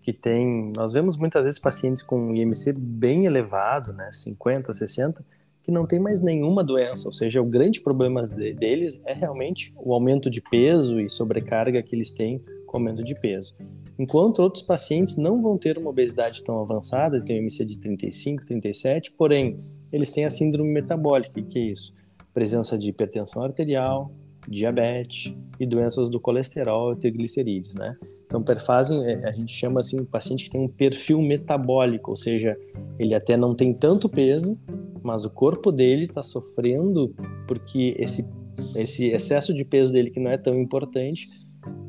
que 0.03 0.13
tem, 0.13 0.73
nós 0.77 0.93
vemos 0.93 1.17
muitas 1.17 1.43
vezes 1.45 1.59
pacientes 1.59 2.03
com 2.03 2.35
IMC 2.35 2.73
bem 2.77 3.25
elevado, 3.25 3.93
né, 3.93 4.11
50, 4.13 4.75
60, 4.75 5.25
que 5.63 5.71
não 5.71 5.87
tem 5.87 6.01
mais 6.01 6.21
nenhuma 6.21 6.65
doença, 6.65 7.09
ou 7.09 7.13
seja, 7.13 7.41
o 7.41 7.45
grande 7.45 7.81
problema 7.81 8.25
deles 8.25 9.01
é 9.07 9.13
realmente 9.13 9.73
o 9.77 9.93
aumento 9.95 10.29
de 10.29 10.41
peso 10.41 11.01
e 11.01 11.09
sobrecarga 11.09 11.83
que 11.83 11.95
eles 11.95 12.11
têm 12.11 12.43
com 12.67 12.77
o 12.77 12.81
aumento 12.81 13.05
de 13.05 13.15
peso. 13.15 13.57
Enquanto 13.99 14.41
outros 14.41 14.63
pacientes 14.65 15.17
não 15.17 15.41
vão 15.41 15.57
ter 15.57 15.79
uma 15.79 15.91
obesidade 15.91 16.43
tão 16.43 16.61
avançada, 16.61 17.21
têm 17.21 17.37
um 17.37 17.43
MC 17.43 17.65
de 17.65 17.79
35, 17.79 18.45
37, 18.47 19.13
porém, 19.13 19.57
eles 19.93 20.11
têm 20.11 20.25
a 20.25 20.31
síndrome 20.31 20.71
metabólica, 20.71 21.41
que 21.43 21.59
é 21.59 21.63
isso? 21.63 21.95
Presença 22.33 22.79
de 22.79 22.89
hipertensão 22.89 23.43
arterial, 23.43 24.11
diabetes 24.49 25.37
e 25.61 25.67
doenças 25.67 26.11
do 26.11 26.19
colesterol 26.19 26.95
e 26.95 26.97
triglicerídeos, 26.97 27.75
né? 27.75 27.97
Então, 28.33 28.43
perfase 28.43 28.99
é, 29.05 29.29
a 29.29 29.31
gente 29.31 29.53
chama 29.53 29.81
assim 29.81 30.01
um 30.01 30.07
paciente 30.07 30.45
que 30.45 30.51
tem 30.53 30.61
um 30.63 30.67
perfil 30.67 31.21
metabólico, 31.21 32.13
ou 32.13 32.17
seja, 32.17 32.57
ele 32.99 33.15
até 33.15 33.37
não 33.37 33.55
tem 33.55 33.75
tanto 33.75 34.09
peso, 34.09 34.59
mas 35.03 35.27
o 35.27 35.31
corpo 35.31 35.71
dele 35.71 36.07
está 36.07 36.23
sofrendo 36.23 37.15
porque 37.47 37.95
esse, 37.99 38.35
esse 38.75 39.09
excesso 39.09 39.53
de 39.53 39.67
peso 39.67 39.93
dele, 39.93 40.09
que 40.11 40.19
não 40.19 40.31
é 40.31 40.39
tão 40.39 40.59
importante, 40.59 41.29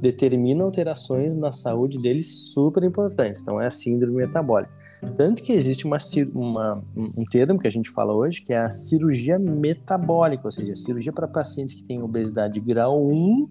determina 0.01 0.65
alterações 0.65 1.37
na 1.37 1.53
saúde 1.53 1.97
dele 1.97 2.21
super 2.21 2.83
importantes. 2.83 3.41
Então, 3.41 3.61
é 3.61 3.67
a 3.67 3.71
síndrome 3.71 4.17
metabólica. 4.17 4.73
Tanto 5.15 5.41
que 5.43 5.53
existe 5.53 5.85
uma, 5.85 5.97
uma, 6.35 6.83
um 6.95 7.23
termo 7.23 7.57
que 7.57 7.67
a 7.67 7.71
gente 7.71 7.89
fala 7.89 8.13
hoje, 8.13 8.41
que 8.41 8.51
é 8.51 8.57
a 8.57 8.69
cirurgia 8.69 9.39
metabólica, 9.39 10.43
ou 10.43 10.51
seja, 10.51 10.75
cirurgia 10.75 11.13
para 11.13 11.25
pacientes 11.25 11.73
que 11.73 11.85
têm 11.85 12.03
obesidade 12.03 12.59
grau 12.59 13.01
1 13.01 13.11
ou 13.11 13.49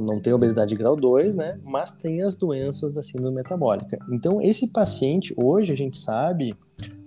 não 0.00 0.20
tem 0.20 0.32
obesidade 0.32 0.74
grau 0.74 0.96
2, 0.96 1.34
né, 1.34 1.58
mas 1.64 1.92
tem 1.92 2.22
as 2.22 2.34
doenças 2.34 2.92
da 2.92 3.02
síndrome 3.02 3.36
metabólica. 3.36 3.98
Então, 4.10 4.40
esse 4.40 4.72
paciente, 4.72 5.34
hoje 5.36 5.72
a 5.72 5.76
gente 5.76 5.98
sabe, 5.98 6.54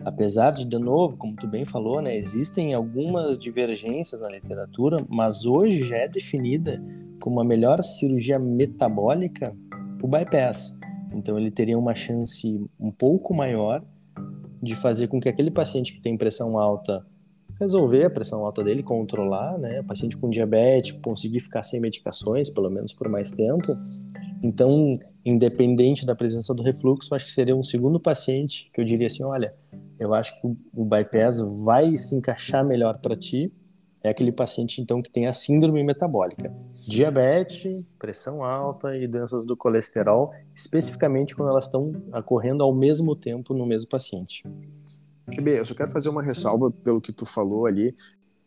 apesar 0.04 0.52
de, 0.52 0.66
de 0.66 0.78
novo, 0.78 1.18
como 1.18 1.36
tu 1.36 1.48
bem 1.48 1.66
falou, 1.66 2.02
né, 2.02 2.16
existem 2.16 2.74
algumas 2.74 3.38
divergências 3.38 4.22
na 4.22 4.30
literatura, 4.30 4.98
mas 5.10 5.46
hoje 5.46 5.84
já 5.84 5.98
é 5.98 6.08
definida 6.08 6.84
como 7.20 7.40
a 7.40 7.44
melhor 7.44 7.82
cirurgia 7.82 8.38
metabólica 8.38 9.56
o 10.02 10.08
bypass. 10.08 10.80
Então, 11.14 11.40
ele 11.40 11.50
teria 11.50 11.80
uma 11.80 11.96
chance 11.96 12.64
um 12.80 12.92
pouco 12.92 13.34
maior 13.34 13.84
de 14.62 14.76
fazer 14.76 15.08
com 15.08 15.20
que 15.20 15.30
aquele 15.30 15.52
paciente 15.52 15.94
que 15.94 16.02
tem 16.02 16.18
pressão 16.18 16.58
alta 16.58 17.06
resolver 17.60 18.06
a 18.06 18.10
pressão 18.10 18.46
alta 18.46 18.64
dele, 18.64 18.84
controlar, 18.84 19.58
né? 19.58 19.82
O 19.82 19.84
paciente 19.84 20.18
com 20.18 20.30
diabetes 20.30 20.98
conseguir 21.02 21.40
ficar 21.40 21.64
sem 21.64 21.80
medicações, 21.80 22.50
pelo 22.50 22.70
menos 22.70 22.94
por 22.94 23.08
mais 23.08 23.32
tempo. 23.32 23.74
Então, 24.44 24.94
independente 25.26 26.06
da 26.06 26.16
presença 26.16 26.54
do 26.54 26.62
refluxo, 26.62 27.16
acho 27.16 27.26
que 27.26 27.32
seria 27.32 27.56
um 27.56 27.64
segundo 27.64 28.00
paciente 28.00 28.70
que 28.74 28.80
eu 28.80 28.86
diria 28.86 29.08
assim, 29.08 29.24
olha, 29.24 29.54
eu 30.00 30.14
acho 30.14 30.40
que 30.40 30.48
o 30.48 30.86
bypass 30.86 31.40
vai 31.40 31.96
se 31.98 32.16
encaixar 32.16 32.64
melhor 32.66 33.00
para 33.00 33.16
ti. 33.16 33.52
É 34.04 34.10
aquele 34.10 34.32
paciente 34.32 34.80
então 34.80 35.02
que 35.02 35.10
tem 35.10 35.26
a 35.26 35.34
síndrome 35.34 35.84
metabólica, 35.84 36.54
diabetes, 36.88 37.84
pressão 37.98 38.44
alta 38.44 38.96
e 38.96 39.08
doenças 39.08 39.48
do 39.48 39.58
colesterol, 39.58 40.32
especificamente 40.54 41.36
quando 41.36 41.50
elas 41.50 41.66
estão 41.66 41.92
ocorrendo 42.14 42.64
ao 42.64 42.72
mesmo 42.72 43.16
tempo 43.16 43.52
no 43.56 43.66
mesmo 43.66 43.90
paciente. 43.90 44.44
GB, 45.32 45.60
eu 45.60 45.66
só 45.66 45.74
quero 45.74 45.92
fazer 45.92 46.10
uma 46.10 46.24
ressalva 46.24 46.72
pelo 46.72 47.02
que 47.02 47.12
tu 47.12 47.26
falou 47.26 47.66
ali 47.66 47.96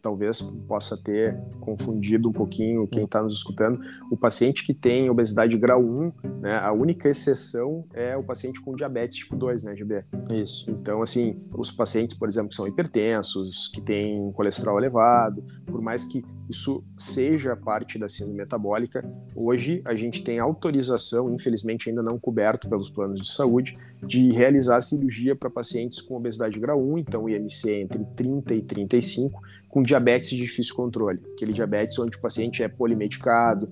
talvez 0.00 0.40
possa 0.66 0.96
ter 0.96 1.38
confundido 1.60 2.28
um 2.28 2.32
pouquinho 2.32 2.86
quem 2.86 3.04
está 3.04 3.22
nos 3.22 3.34
escutando. 3.34 3.80
O 4.10 4.16
paciente 4.16 4.64
que 4.64 4.72
tem 4.72 5.10
obesidade 5.10 5.56
grau 5.56 5.82
1, 5.82 6.12
né, 6.40 6.58
a 6.58 6.72
única 6.72 7.08
exceção 7.08 7.84
é 7.92 8.16
o 8.16 8.22
paciente 8.22 8.60
com 8.60 8.74
diabetes 8.74 9.18
tipo 9.18 9.36
2, 9.36 9.64
né, 9.64 9.76
GB? 9.76 10.04
Isso. 10.32 10.70
Então, 10.70 11.02
assim, 11.02 11.40
os 11.56 11.70
pacientes, 11.70 12.16
por 12.16 12.28
exemplo, 12.28 12.50
que 12.50 12.56
são 12.56 12.66
hipertensos, 12.66 13.68
que 13.68 13.80
têm 13.80 14.30
colesterol 14.32 14.78
elevado, 14.78 15.42
por 15.66 15.80
mais 15.80 16.04
que 16.04 16.24
isso 16.48 16.82
seja 16.96 17.54
parte 17.54 17.98
da 17.98 18.08
síndrome 18.08 18.38
metabólica, 18.38 19.04
hoje 19.36 19.82
a 19.84 19.94
gente 19.94 20.22
tem 20.22 20.38
autorização, 20.38 21.32
infelizmente 21.32 21.90
ainda 21.90 22.02
não 22.02 22.18
coberto 22.18 22.68
pelos 22.68 22.88
planos 22.88 23.18
de 23.18 23.30
saúde, 23.30 23.76
de 24.06 24.30
realizar 24.30 24.80
cirurgia 24.80 25.36
para 25.36 25.50
pacientes 25.50 26.00
com 26.00 26.16
obesidade 26.16 26.58
grau 26.58 26.80
1, 26.80 26.98
então 26.98 27.28
IMC 27.28 27.70
é 27.70 27.80
entre 27.80 28.04
30 28.16 28.54
e 28.54 28.62
35, 28.62 29.42
com 29.68 29.82
diabetes 29.82 30.30
de 30.30 30.36
difícil 30.36 30.74
controle, 30.74 31.20
aquele 31.34 31.52
diabetes 31.52 31.98
onde 31.98 32.16
o 32.16 32.20
paciente 32.20 32.62
é 32.62 32.68
polimedicado. 32.68 33.68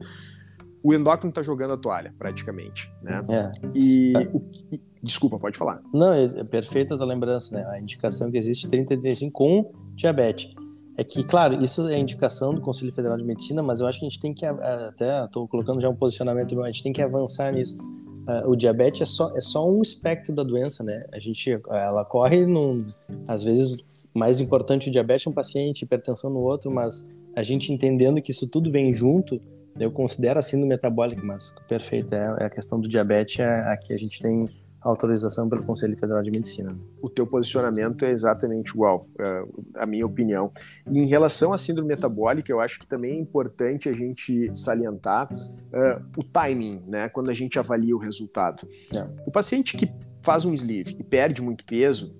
O 0.85 0.95
endócrino 0.95 1.31
está 1.31 1.43
jogando 1.43 1.73
a 1.73 1.76
toalha, 1.76 2.15
praticamente, 2.19 2.93
né? 3.03 3.25
É. 3.29 3.53
E 3.75 4.12
o... 4.33 4.43
desculpa, 5.03 5.38
pode 5.38 5.59
falar. 5.59 5.83
Não, 5.93 6.12
é, 6.12 6.21
é 6.21 6.45
perfeita 6.45 6.95
a 6.95 7.05
lembrança, 7.05 7.57
né? 7.57 7.67
A 7.71 7.81
indicação 7.81 8.31
que 8.31 8.38
existe 8.38 8.69
30 8.69 8.95
e 8.95 8.97
35 8.99 9.33
com 9.33 9.73
diabetes. 9.95 10.55
É 10.99 11.05
que, 11.05 11.23
claro, 11.25 11.62
isso 11.62 11.87
é 11.88 11.99
indicação 11.99 12.55
do 12.55 12.61
Conselho 12.61 12.93
Federal 12.95 13.19
de 13.19 13.25
Medicina, 13.25 13.62
mas 13.62 13.81
eu 13.81 13.87
acho 13.87 13.99
que 14.00 14.07
a 14.07 14.09
gente 14.09 14.21
tem 14.21 14.33
que 14.33 14.47
até 14.47 15.25
estou 15.25 15.47
colocando 15.47 15.81
já 15.81 15.91
um 15.91 15.95
posicionamento, 15.95 16.59
a 16.62 16.67
gente 16.67 16.83
tem 16.83 16.93
que 16.93 17.03
avançar 17.03 17.53
nisso. 17.53 17.76
Uh, 18.26 18.50
o 18.50 18.57
diabetes 18.57 19.03
é 19.03 19.05
só, 19.05 19.37
é 19.37 19.41
só 19.41 19.71
um 19.71 19.83
espectro 19.83 20.35
da 20.35 20.43
doença, 20.43 20.83
né? 20.83 21.05
A 21.12 21.19
gente, 21.19 21.50
ela 21.69 22.05
corre, 22.05 22.47
num, 22.47 22.79
às 23.29 23.43
vezes, 23.43 23.76
mais 24.16 24.40
importante 24.40 24.88
o 24.88 24.92
diabetes 24.92 25.26
um 25.26 25.32
paciente, 25.32 25.82
hipertensão 25.82 26.30
no 26.30 26.40
outro, 26.40 26.70
mas 26.70 27.08
a 27.35 27.42
gente 27.42 27.73
entendendo 27.73 28.20
que 28.20 28.30
isso 28.30 28.49
tudo 28.49 28.70
vem 28.70 28.92
junto, 28.94 29.40
eu 29.78 29.90
considero 29.90 30.38
a 30.38 30.42
síndrome 30.42 30.70
metabólica, 30.70 31.23
mas 31.23 31.54
perfeito, 31.68 32.14
é, 32.14 32.37
é 32.40 32.44
a 32.46 32.50
questão 32.50 32.80
do 32.80 32.88
diabetes, 32.88 33.40
é, 33.40 33.61
aqui 33.70 33.92
a 33.92 33.96
gente 33.96 34.20
tem 34.20 34.46
autorização 34.80 35.49
pelo 35.49 35.64
Conselho 35.64 35.99
Federal 35.99 36.23
de 36.23 36.30
Medicina. 36.30 36.76
O 37.02 37.11
teu 37.11 37.26
posicionamento 37.26 38.04
é 38.04 38.11
exatamente 38.11 38.70
igual, 38.70 39.06
é, 39.18 39.44
a 39.75 39.87
minha 39.87 40.06
opinião. 40.06 40.50
E 40.88 40.99
em 40.99 41.06
relação 41.06 41.52
à 41.52 41.58
síndrome 41.58 41.88
metabólica, 41.88 42.50
eu 42.50 42.61
acho 42.61 42.78
que 42.78 42.87
também 42.87 43.12
é 43.12 43.18
importante 43.18 43.88
a 43.88 43.92
gente 43.92 44.50
salientar 44.56 45.28
uh, 45.32 46.04
o 46.16 46.23
timing, 46.23 46.82
né, 46.87 47.08
quando 47.08 47.30
a 47.30 47.35
gente 47.35 47.58
avalia 47.58 47.96
o 47.96 47.99
resultado. 47.99 48.66
É. 48.94 49.04
O 49.26 49.30
paciente 49.30 49.76
que 49.76 49.90
faz 50.23 50.44
um 50.44 50.54
sleeve 50.54 50.96
e 50.99 51.02
perde 51.02 51.42
muito 51.42 51.64
peso, 51.64 52.14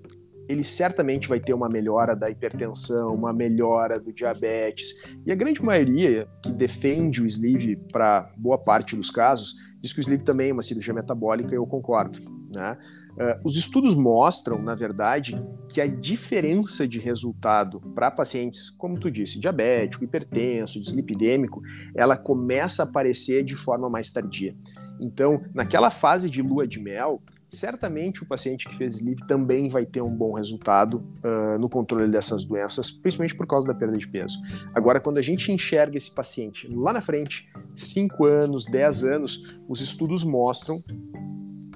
ele 0.49 0.65
certamente 0.65 1.29
vai 1.29 1.41
ter 1.41 1.55
uma 1.55 1.69
melhora 1.69 2.15
da 2.15 2.31
hipertensão, 2.31 3.15
uma 3.15 3.33
melhora 3.33 3.99
do 3.99 4.13
diabetes. 4.13 4.95
E 5.25 5.33
a 5.33 5.35
grande 5.35 5.63
maioria 5.63 6.29
que 6.43 6.53
defende 6.53 7.23
o 7.23 7.27
sleeve 7.27 7.77
para 7.93 8.31
boa 8.37 8.59
parte 8.59 8.97
dos 8.97 9.11
casos 9.11 9.55
diz 9.81 9.93
que 9.93 10.01
o 10.01 10.03
sleeve 10.03 10.25
também 10.25 10.51
é 10.51 10.53
uma 10.53 10.63
cirurgia 10.63 10.95
metabólica 10.95 11.55
eu 11.55 11.67
concordo. 11.67 12.17
Né? 12.55 12.77
Uh, 13.13 13.41
os 13.45 13.57
estudos 13.57 13.95
mostram, 13.95 14.61
na 14.61 14.75
verdade, 14.75 15.35
que 15.71 15.81
a 15.81 15.87
diferença 15.87 16.87
de 16.87 16.99
resultado 16.99 17.81
para 17.95 18.11
pacientes, 18.11 18.69
como 18.69 18.99
tu 18.99 19.11
disse, 19.11 19.41
diabético, 19.41 20.05
hipertenso, 20.05 20.81
dislipidêmico, 20.81 21.63
ela 21.95 22.17
começa 22.17 22.83
a 22.83 22.87
aparecer 22.87 23.43
de 23.43 23.55
forma 23.55 23.89
mais 23.89 24.13
tardia. 24.13 24.55
Então, 25.01 25.43
naquela 25.55 25.91
fase 25.91 26.29
de 26.29 26.43
lua 26.43 26.67
de 26.67 26.79
mel, 26.79 27.23
certamente 27.51 28.23
o 28.23 28.27
paciente 28.27 28.69
que 28.69 28.77
fez 28.77 28.97
sleeve 28.97 29.27
também 29.27 29.69
vai 29.69 29.85
ter 29.85 30.03
um 30.03 30.11
bom 30.11 30.35
resultado 30.35 31.05
uh, 31.25 31.59
no 31.59 31.69
controle 31.69 32.11
dessas 32.11 32.45
doenças, 32.45 32.91
principalmente 32.91 33.35
por 33.35 33.47
causa 33.47 33.67
da 33.67 33.75
perda 33.75 33.97
de 33.97 34.09
peso. 34.09 34.39
Agora, 34.75 35.01
quando 35.01 35.19
a 35.19 35.23
gente 35.23 35.51
enxerga 35.53 35.97
esse 35.97 36.13
paciente 36.15 36.67
lá 36.69 36.93
na 36.93 37.01
frente, 37.01 37.49
5 37.75 38.25
anos, 38.25 38.67
10 38.67 39.05
anos, 39.05 39.61
os 39.69 39.81
estudos 39.81 40.25
mostram 40.25 40.77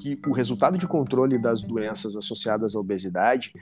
que 0.01 0.19
o 0.27 0.33
resultado 0.33 0.79
de 0.79 0.87
controle 0.87 1.39
das 1.39 1.63
doenças 1.63 2.17
associadas 2.17 2.75
à 2.75 2.79
obesidade 2.79 3.53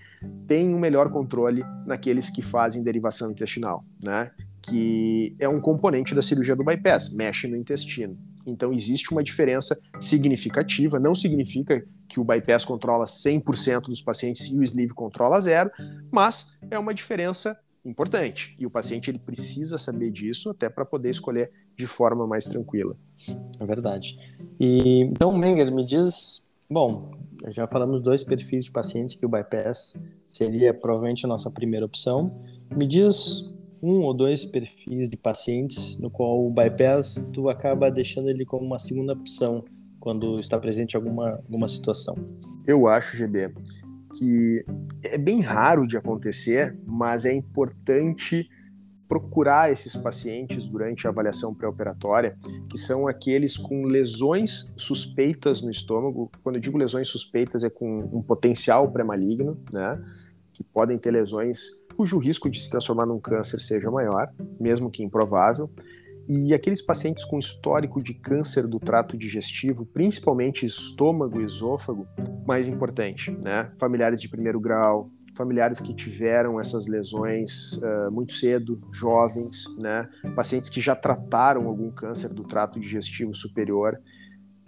tem 0.46 0.72
um 0.72 0.78
melhor 0.78 1.10
controle 1.10 1.64
naqueles 1.84 2.30
que 2.30 2.40
fazem 2.40 2.84
derivação 2.84 3.30
intestinal, 3.30 3.84
né? 4.02 4.30
Que 4.62 5.36
é 5.38 5.48
um 5.48 5.60
componente 5.60 6.14
da 6.14 6.22
cirurgia 6.22 6.54
do 6.54 6.64
bypass, 6.64 7.12
mexe 7.12 7.48
no 7.48 7.56
intestino. 7.56 8.16
Então 8.50 8.72
existe 8.72 9.10
uma 9.12 9.22
diferença 9.22 9.78
significativa, 10.00 10.98
não 10.98 11.14
significa 11.14 11.84
que 12.08 12.18
o 12.18 12.24
bypass 12.24 12.64
controla 12.64 13.04
100% 13.04 13.82
dos 13.82 14.00
pacientes 14.00 14.46
e 14.46 14.56
o 14.58 14.62
sleeve 14.62 14.94
controla 14.94 15.40
zero, 15.40 15.70
mas 16.10 16.58
é 16.70 16.78
uma 16.78 16.94
diferença 16.94 17.58
importante. 17.84 18.54
E 18.58 18.66
o 18.66 18.70
paciente 18.70 19.10
ele 19.10 19.18
precisa 19.18 19.78
saber 19.78 20.10
disso 20.10 20.50
até 20.50 20.68
para 20.68 20.84
poder 20.84 21.10
escolher 21.10 21.50
de 21.76 21.86
forma 21.86 22.26
mais 22.26 22.44
tranquila. 22.44 22.94
É 23.58 23.66
verdade. 23.66 24.18
E 24.58 25.00
então, 25.02 25.36
Menger, 25.36 25.72
me 25.72 25.84
diz, 25.84 26.50
bom, 26.68 27.12
já 27.48 27.66
falamos 27.66 28.02
dois 28.02 28.24
perfis 28.24 28.64
de 28.64 28.70
pacientes 28.70 29.14
que 29.14 29.24
o 29.24 29.28
bypass 29.28 30.00
seria 30.26 30.74
provavelmente 30.74 31.24
a 31.24 31.28
nossa 31.28 31.50
primeira 31.50 31.86
opção. 31.86 32.42
Me 32.74 32.86
diz 32.86 33.52
um 33.82 34.00
ou 34.00 34.14
dois 34.14 34.44
perfis 34.44 35.08
de 35.08 35.16
pacientes 35.16 35.98
no 35.98 36.10
qual 36.10 36.46
o 36.46 36.50
bypass 36.50 37.30
tu 37.32 37.48
acaba 37.48 37.90
deixando 37.90 38.28
ele 38.28 38.44
como 38.44 38.64
uma 38.64 38.78
segunda 38.78 39.12
opção 39.12 39.64
quando 40.00 40.38
está 40.38 40.58
presente 40.58 40.96
alguma 40.96 41.30
alguma 41.30 41.68
situação. 41.68 42.16
Eu 42.66 42.86
acho, 42.86 43.16
GB, 43.16 43.54
que 44.16 44.64
é 45.02 45.16
bem 45.16 45.40
raro 45.40 45.86
de 45.86 45.96
acontecer, 45.96 46.76
mas 46.86 47.24
é 47.24 47.32
importante 47.32 48.48
procurar 49.08 49.72
esses 49.72 49.96
pacientes 49.96 50.68
durante 50.68 51.06
a 51.06 51.10
avaliação 51.10 51.54
pré-operatória, 51.54 52.36
que 52.68 52.76
são 52.76 53.08
aqueles 53.08 53.56
com 53.56 53.86
lesões 53.86 54.74
suspeitas 54.76 55.62
no 55.62 55.70
estômago. 55.70 56.30
Quando 56.42 56.56
eu 56.56 56.60
digo 56.60 56.76
lesões 56.76 57.08
suspeitas, 57.08 57.64
é 57.64 57.70
com 57.70 58.00
um 58.12 58.22
potencial 58.22 58.90
pré-maligno, 58.92 59.58
né? 59.72 59.98
Que 60.52 60.62
podem 60.62 60.98
ter 60.98 61.10
lesões 61.10 61.70
cujo 61.98 62.16
risco 62.16 62.48
de 62.48 62.60
se 62.60 62.70
transformar 62.70 63.06
num 63.06 63.18
câncer 63.18 63.60
seja 63.60 63.90
maior, 63.90 64.30
mesmo 64.60 64.88
que 64.88 65.02
improvável. 65.02 65.68
E 66.28 66.54
aqueles 66.54 66.80
pacientes 66.80 67.24
com 67.24 67.40
histórico 67.40 68.00
de 68.00 68.14
câncer 68.14 68.68
do 68.68 68.78
trato 68.78 69.18
digestivo, 69.18 69.84
principalmente 69.84 70.64
estômago 70.64 71.40
e 71.40 71.44
esôfago, 71.44 72.06
mais 72.46 72.68
importante, 72.68 73.36
né? 73.42 73.72
Familiares 73.80 74.20
de 74.20 74.28
primeiro 74.28 74.60
grau, 74.60 75.10
familiares 75.36 75.80
que 75.80 75.92
tiveram 75.92 76.60
essas 76.60 76.86
lesões 76.86 77.72
uh, 77.78 78.12
muito 78.12 78.32
cedo, 78.32 78.80
jovens, 78.92 79.64
né? 79.80 80.08
Pacientes 80.36 80.70
que 80.70 80.80
já 80.80 80.94
trataram 80.94 81.66
algum 81.66 81.90
câncer 81.90 82.28
do 82.28 82.44
trato 82.44 82.78
digestivo 82.78 83.34
superior 83.34 83.98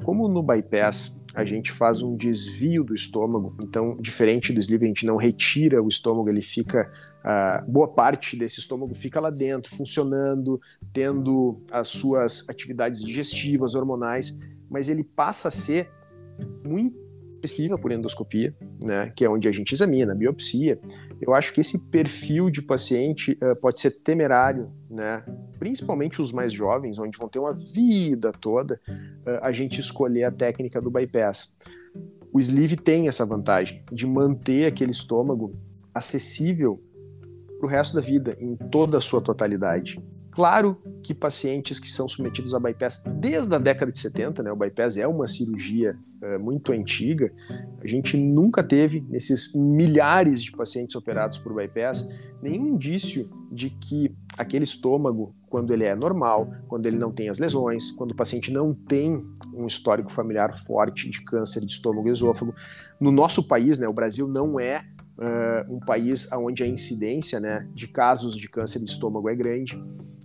como 0.02 0.28
no 0.28 0.42
bypass 0.42 1.20
a 1.34 1.44
gente 1.44 1.70
faz 1.70 2.02
um 2.02 2.16
desvio 2.16 2.82
do 2.82 2.94
estômago, 2.94 3.54
então, 3.64 3.96
diferente 4.00 4.52
do 4.52 4.58
sleeve, 4.58 4.84
a 4.84 4.88
gente 4.88 5.06
não 5.06 5.16
retira 5.16 5.82
o 5.82 5.88
estômago, 5.88 6.28
ele 6.28 6.40
fica. 6.40 6.90
Uh, 7.20 7.70
boa 7.70 7.86
parte 7.86 8.34
desse 8.34 8.60
estômago 8.60 8.94
fica 8.94 9.20
lá 9.20 9.28
dentro, 9.28 9.76
funcionando, 9.76 10.58
tendo 10.90 11.54
as 11.70 11.88
suas 11.88 12.48
atividades 12.48 13.04
digestivas, 13.04 13.74
hormonais, 13.74 14.40
mas 14.70 14.88
ele 14.88 15.04
passa 15.04 15.48
a 15.48 15.50
ser 15.50 15.90
muito 16.64 17.09
acessível 17.40 17.78
por 17.78 17.90
endoscopia, 17.90 18.54
né, 18.82 19.12
que 19.16 19.24
é 19.24 19.28
onde 19.28 19.48
a 19.48 19.52
gente 19.52 19.72
examina, 19.72 20.14
biopsia. 20.14 20.78
Eu 21.20 21.34
acho 21.34 21.52
que 21.52 21.60
esse 21.60 21.86
perfil 21.86 22.50
de 22.50 22.62
paciente 22.62 23.38
uh, 23.42 23.56
pode 23.56 23.80
ser 23.80 23.90
temerário, 24.02 24.70
né, 24.88 25.24
principalmente 25.58 26.20
os 26.20 26.32
mais 26.32 26.52
jovens, 26.52 26.98
onde 26.98 27.18
vão 27.18 27.28
ter 27.28 27.38
uma 27.38 27.54
vida 27.54 28.32
toda, 28.32 28.80
uh, 28.88 29.38
a 29.42 29.52
gente 29.52 29.80
escolher 29.80 30.24
a 30.24 30.30
técnica 30.30 30.80
do 30.80 30.90
bypass. 30.90 31.56
O 32.32 32.38
sleeve 32.38 32.76
tem 32.76 33.08
essa 33.08 33.26
vantagem 33.26 33.82
de 33.90 34.06
manter 34.06 34.66
aquele 34.66 34.92
estômago 34.92 35.56
acessível 35.92 36.80
para 37.58 37.66
o 37.66 37.70
resto 37.70 37.94
da 37.94 38.00
vida, 38.00 38.36
em 38.40 38.56
toda 38.56 38.98
a 38.98 39.00
sua 39.00 39.20
totalidade. 39.20 40.00
Claro 40.40 40.78
que 41.02 41.12
pacientes 41.12 41.78
que 41.78 41.92
são 41.92 42.08
submetidos 42.08 42.54
a 42.54 42.58
bypass 42.58 43.02
desde 43.06 43.54
a 43.54 43.58
década 43.58 43.92
de 43.92 43.98
70, 43.98 44.42
né, 44.42 44.50
o 44.50 44.56
bypass 44.56 44.96
é 44.96 45.06
uma 45.06 45.28
cirurgia 45.28 45.94
é, 46.22 46.38
muito 46.38 46.72
antiga, 46.72 47.30
a 47.78 47.86
gente 47.86 48.16
nunca 48.16 48.64
teve, 48.64 49.02
nesses 49.10 49.54
milhares 49.54 50.42
de 50.42 50.50
pacientes 50.50 50.96
operados 50.96 51.36
por 51.36 51.54
bypass, 51.54 52.08
nenhum 52.40 52.68
indício 52.68 53.28
de 53.52 53.68
que 53.68 54.16
aquele 54.38 54.64
estômago, 54.64 55.34
quando 55.46 55.74
ele 55.74 55.84
é 55.84 55.94
normal, 55.94 56.50
quando 56.68 56.86
ele 56.86 56.96
não 56.96 57.12
tem 57.12 57.28
as 57.28 57.38
lesões, 57.38 57.90
quando 57.90 58.12
o 58.12 58.16
paciente 58.16 58.50
não 58.50 58.72
tem 58.72 59.22
um 59.52 59.66
histórico 59.66 60.10
familiar 60.10 60.56
forte 60.56 61.10
de 61.10 61.22
câncer 61.22 61.66
de 61.66 61.72
estômago 61.72 62.08
e 62.08 62.12
esôfago, 62.12 62.54
no 62.98 63.12
nosso 63.12 63.46
país, 63.46 63.78
né, 63.78 63.86
o 63.86 63.92
Brasil 63.92 64.26
não 64.26 64.58
é 64.58 64.86
uh, 65.18 65.74
um 65.74 65.80
país 65.80 66.32
onde 66.32 66.62
a 66.62 66.66
incidência 66.66 67.38
né, 67.38 67.68
de 67.74 67.86
casos 67.86 68.34
de 68.38 68.48
câncer 68.48 68.78
de 68.78 68.90
estômago 68.90 69.28
é 69.28 69.34
grande. 69.34 69.78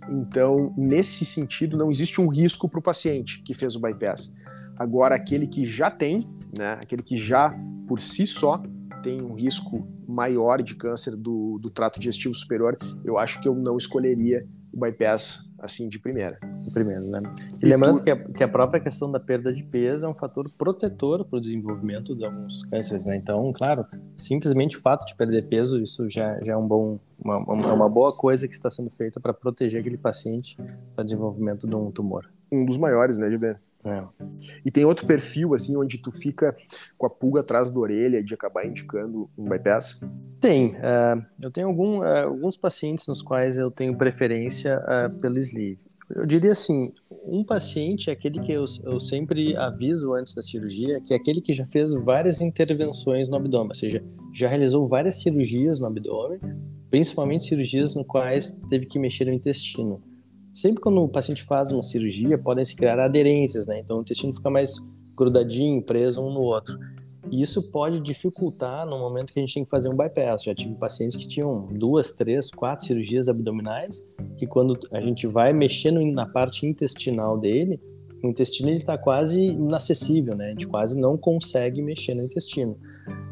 Então, 0.08 0.72
nesse 0.76 1.24
sentido, 1.24 1.76
não 1.76 1.90
existe 1.90 2.20
um 2.20 2.28
risco 2.28 2.68
para 2.68 2.78
o 2.78 2.82
paciente 2.82 3.42
que 3.42 3.54
fez 3.54 3.74
o 3.76 3.80
bypass. 3.80 4.36
Agora, 4.78 5.14
aquele 5.14 5.46
que 5.46 5.64
já 5.64 5.90
tem, 5.90 6.24
né, 6.56 6.72
aquele 6.74 7.02
que 7.02 7.16
já 7.16 7.54
por 7.86 8.00
si 8.00 8.26
só 8.26 8.62
tem 9.02 9.22
um 9.22 9.34
risco 9.34 9.86
maior 10.06 10.62
de 10.62 10.74
câncer 10.74 11.16
do, 11.16 11.58
do 11.58 11.70
trato 11.70 11.98
digestivo 11.98 12.34
superior, 12.34 12.78
eu 13.04 13.18
acho 13.18 13.40
que 13.40 13.48
eu 13.48 13.54
não 13.54 13.76
escolheria 13.76 14.46
o 14.76 14.80
bypass 14.80 15.50
assim 15.58 15.88
de 15.88 15.98
primeira. 15.98 16.38
De 16.58 16.72
primeira, 16.72 17.00
né? 17.00 17.22
E, 17.62 17.66
lembrando 17.66 18.02
que, 18.02 18.10
a, 18.10 18.16
que 18.16 18.44
a 18.44 18.48
própria 18.48 18.78
questão 18.78 19.10
da 19.10 19.18
perda 19.18 19.50
de 19.50 19.62
peso 19.62 20.04
é 20.04 20.08
um 20.08 20.14
fator 20.14 20.50
protetor 20.50 21.24
para 21.24 21.38
o 21.38 21.40
desenvolvimento 21.40 22.14
de 22.14 22.24
alguns 22.26 22.64
cânceres, 22.64 23.06
né? 23.06 23.16
Então, 23.16 23.50
claro, 23.54 23.82
simplesmente 24.16 24.76
o 24.76 24.80
fato 24.80 25.06
de 25.06 25.14
perder 25.14 25.48
peso, 25.48 25.82
isso 25.82 26.08
já, 26.10 26.38
já 26.44 26.52
é 26.52 26.56
um 26.56 26.68
bom, 26.68 26.98
uma, 27.18 27.38
uma 27.38 27.88
boa 27.88 28.12
coisa 28.12 28.46
que 28.46 28.54
está 28.54 28.70
sendo 28.70 28.90
feita 28.90 29.18
para 29.18 29.32
proteger 29.32 29.80
aquele 29.80 29.96
paciente 29.96 30.56
para 30.94 31.02
o 31.02 31.04
desenvolvimento 31.04 31.66
de 31.66 31.74
um 31.74 31.90
tumor 31.90 32.28
um 32.50 32.64
dos 32.64 32.76
maiores, 32.76 33.18
né, 33.18 33.30
GB? 33.30 33.56
É. 33.84 34.04
E 34.64 34.70
tem 34.70 34.84
outro 34.84 35.06
perfil, 35.06 35.54
assim, 35.54 35.76
onde 35.76 35.98
tu 35.98 36.10
fica 36.10 36.56
com 36.98 37.06
a 37.06 37.10
pulga 37.10 37.40
atrás 37.40 37.70
da 37.70 37.78
orelha 37.78 38.22
de 38.22 38.34
acabar 38.34 38.66
indicando 38.66 39.30
um 39.38 39.48
bypass? 39.48 40.00
Tem. 40.40 40.74
Uh, 40.74 41.24
eu 41.40 41.50
tenho 41.50 41.68
algum, 41.68 42.00
uh, 42.00 42.26
alguns 42.26 42.56
pacientes 42.56 43.06
nos 43.06 43.22
quais 43.22 43.58
eu 43.58 43.70
tenho 43.70 43.96
preferência 43.96 44.78
uh, 44.78 45.20
pelo 45.20 45.38
sleeve. 45.38 45.78
Eu 46.14 46.26
diria 46.26 46.52
assim, 46.52 46.92
um 47.24 47.44
paciente 47.44 48.10
é 48.10 48.12
aquele 48.12 48.40
que 48.40 48.52
eu, 48.52 48.64
eu 48.84 48.98
sempre 48.98 49.56
aviso 49.56 50.14
antes 50.14 50.34
da 50.34 50.42
cirurgia, 50.42 50.98
que 51.00 51.14
é 51.14 51.16
aquele 51.16 51.40
que 51.40 51.52
já 51.52 51.66
fez 51.66 51.92
várias 51.92 52.40
intervenções 52.40 53.28
no 53.28 53.36
abdômen, 53.36 53.68
ou 53.68 53.74
seja, 53.74 54.02
já 54.34 54.48
realizou 54.48 54.86
várias 54.86 55.22
cirurgias 55.22 55.80
no 55.80 55.86
abdômen, 55.86 56.40
principalmente 56.90 57.44
cirurgias 57.44 57.94
no 57.94 58.04
quais 58.04 58.58
teve 58.68 58.86
que 58.86 58.98
mexer 58.98 59.26
no 59.26 59.32
intestino 59.32 60.02
sempre 60.56 60.80
quando 60.80 61.02
o 61.02 61.08
paciente 61.08 61.42
faz 61.42 61.70
uma 61.70 61.82
cirurgia, 61.82 62.38
podem 62.38 62.64
se 62.64 62.74
criar 62.74 62.98
aderências, 62.98 63.66
né? 63.66 63.78
Então 63.78 63.98
o 63.98 64.00
intestino 64.00 64.34
fica 64.34 64.48
mais 64.48 64.74
grudadinho, 65.14 65.82
preso 65.82 66.22
um 66.22 66.32
no 66.32 66.40
outro. 66.40 66.78
E 67.30 67.42
isso 67.42 67.70
pode 67.70 68.00
dificultar 68.00 68.86
no 68.86 68.98
momento 68.98 69.34
que 69.34 69.38
a 69.38 69.42
gente 69.42 69.52
tem 69.52 69.64
que 69.64 69.70
fazer 69.70 69.90
um 69.90 69.96
bypass. 69.96 70.44
Já 70.44 70.54
tive 70.54 70.74
pacientes 70.76 71.16
que 71.16 71.28
tinham 71.28 71.68
duas, 71.72 72.12
três, 72.12 72.50
quatro 72.50 72.86
cirurgias 72.86 73.28
abdominais, 73.28 74.10
que 74.38 74.46
quando 74.46 74.78
a 74.92 75.00
gente 75.00 75.26
vai 75.26 75.52
mexendo 75.52 76.02
na 76.06 76.24
parte 76.24 76.66
intestinal 76.66 77.36
dele, 77.36 77.78
o 78.22 78.28
intestino 78.28 78.70
está 78.70 78.96
quase 78.96 79.48
inacessível, 79.48 80.34
né? 80.34 80.46
A 80.46 80.50
gente 80.50 80.66
quase 80.66 80.98
não 80.98 81.18
consegue 81.18 81.82
mexer 81.82 82.14
no 82.14 82.22
intestino. 82.22 82.78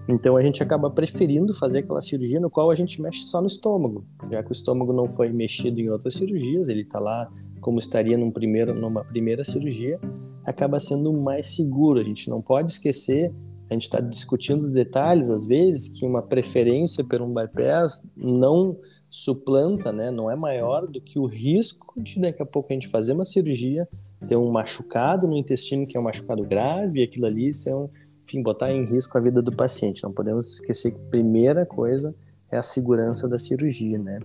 Então 0.08 0.36
a 0.36 0.42
gente 0.42 0.62
acaba 0.62 0.90
preferindo 0.90 1.54
fazer 1.54 1.78
aquela 1.78 2.00
cirurgia 2.00 2.38
no 2.38 2.50
qual 2.50 2.70
a 2.70 2.74
gente 2.74 3.00
mexe 3.00 3.20
só 3.20 3.40
no 3.40 3.46
estômago, 3.46 4.04
já 4.30 4.42
que 4.42 4.50
o 4.50 4.52
estômago 4.52 4.92
não 4.92 5.08
foi 5.08 5.30
mexido 5.32 5.80
em 5.80 5.88
outras 5.88 6.14
cirurgias, 6.14 6.68
ele 6.68 6.82
está 6.82 6.98
lá 6.98 7.30
como 7.60 7.78
estaria 7.78 8.18
num 8.18 8.30
primeiro, 8.30 8.74
numa 8.74 9.02
primeira 9.02 9.42
cirurgia, 9.42 9.98
acaba 10.44 10.78
sendo 10.78 11.10
mais 11.12 11.54
seguro. 11.56 11.98
A 11.98 12.04
gente 12.04 12.28
não 12.28 12.42
pode 12.42 12.72
esquecer, 12.72 13.32
a 13.70 13.72
gente 13.72 13.84
está 13.84 14.00
discutindo 14.00 14.70
detalhes 14.70 15.30
às 15.30 15.46
vezes 15.46 15.88
que 15.88 16.04
uma 16.04 16.20
preferência 16.20 17.02
por 17.02 17.22
um 17.22 17.32
bypass 17.32 18.06
não 18.14 18.76
suplanta, 19.10 19.92
né, 19.92 20.10
não 20.10 20.30
é 20.30 20.36
maior 20.36 20.86
do 20.86 21.00
que 21.00 21.18
o 21.18 21.24
risco 21.24 21.94
de 22.02 22.20
daqui 22.20 22.42
a 22.42 22.46
pouco 22.46 22.68
a 22.70 22.74
gente 22.74 22.88
fazer 22.88 23.14
uma 23.14 23.24
cirurgia, 23.24 23.88
ter 24.26 24.36
um 24.36 24.50
machucado 24.50 25.26
no 25.26 25.36
intestino 25.36 25.86
que 25.86 25.96
é 25.96 26.00
um 26.00 26.02
machucado 26.02 26.42
grave, 26.42 27.00
e 27.00 27.02
aquilo 27.04 27.26
ali 27.26 27.52
ser 27.52 27.74
um 27.74 27.88
enfim, 28.24 28.42
botar 28.42 28.72
em 28.72 28.84
risco 28.84 29.16
a 29.16 29.20
vida 29.20 29.40
do 29.40 29.54
paciente. 29.54 30.02
Não 30.02 30.12
podemos 30.12 30.54
esquecer 30.54 30.92
que 30.92 31.00
a 31.00 31.10
primeira 31.10 31.66
coisa 31.66 32.14
é 32.50 32.56
a 32.56 32.62
segurança 32.62 33.28
da 33.28 33.38
cirurgia, 33.38 33.98
né? 33.98 34.18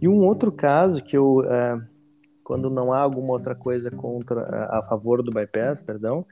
E 0.00 0.08
um 0.08 0.24
outro 0.24 0.52
caso 0.52 1.02
que 1.02 1.16
eu, 1.16 1.38
uh, 1.38 1.82
quando 2.42 2.68
não 2.68 2.92
há 2.92 3.00
alguma 3.00 3.32
outra 3.32 3.54
coisa 3.54 3.90
contra, 3.90 4.68
a 4.70 4.82
favor 4.82 5.22
do 5.22 5.30
bypass, 5.30 5.82
perdão, 5.82 6.26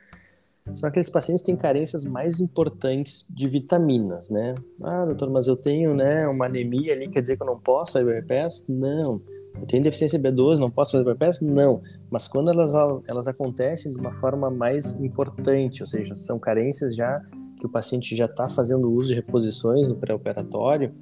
são 0.74 0.88
aqueles 0.88 1.10
pacientes 1.10 1.42
que 1.42 1.46
têm 1.46 1.56
carências 1.56 2.04
mais 2.04 2.38
importantes 2.38 3.26
de 3.34 3.48
vitaminas, 3.48 4.28
né? 4.28 4.54
Ah, 4.82 5.04
doutor, 5.04 5.28
mas 5.30 5.46
eu 5.48 5.56
tenho, 5.56 5.94
né, 5.94 6.26
uma 6.28 6.46
anemia 6.46 6.92
ali, 6.92 7.08
quer 7.08 7.20
dizer 7.20 7.36
que 7.36 7.42
eu 7.42 7.46
não 7.46 7.58
posso 7.58 7.94
fazer 7.94 8.22
bypass? 8.22 8.68
Não. 8.68 9.20
Eu 9.58 9.66
tenho 9.66 9.82
deficiência 9.82 10.18
B12, 10.18 10.58
não 10.58 10.70
posso 10.70 10.92
fazer 10.92 11.04
bypass? 11.04 11.40
Não. 11.40 11.82
Mas 12.12 12.28
quando 12.28 12.50
elas, 12.50 12.74
elas 13.08 13.26
acontecem 13.26 13.90
de 13.90 13.98
uma 13.98 14.12
forma 14.12 14.50
mais 14.50 15.00
importante, 15.00 15.82
ou 15.82 15.86
seja, 15.86 16.14
são 16.14 16.38
carências 16.38 16.94
já 16.94 17.18
que 17.56 17.64
o 17.64 17.70
paciente 17.70 18.14
já 18.14 18.26
está 18.26 18.50
fazendo 18.50 18.92
uso 18.92 19.08
de 19.08 19.14
reposições 19.14 19.88
no 19.88 19.96
pré-operatório, 19.96 20.94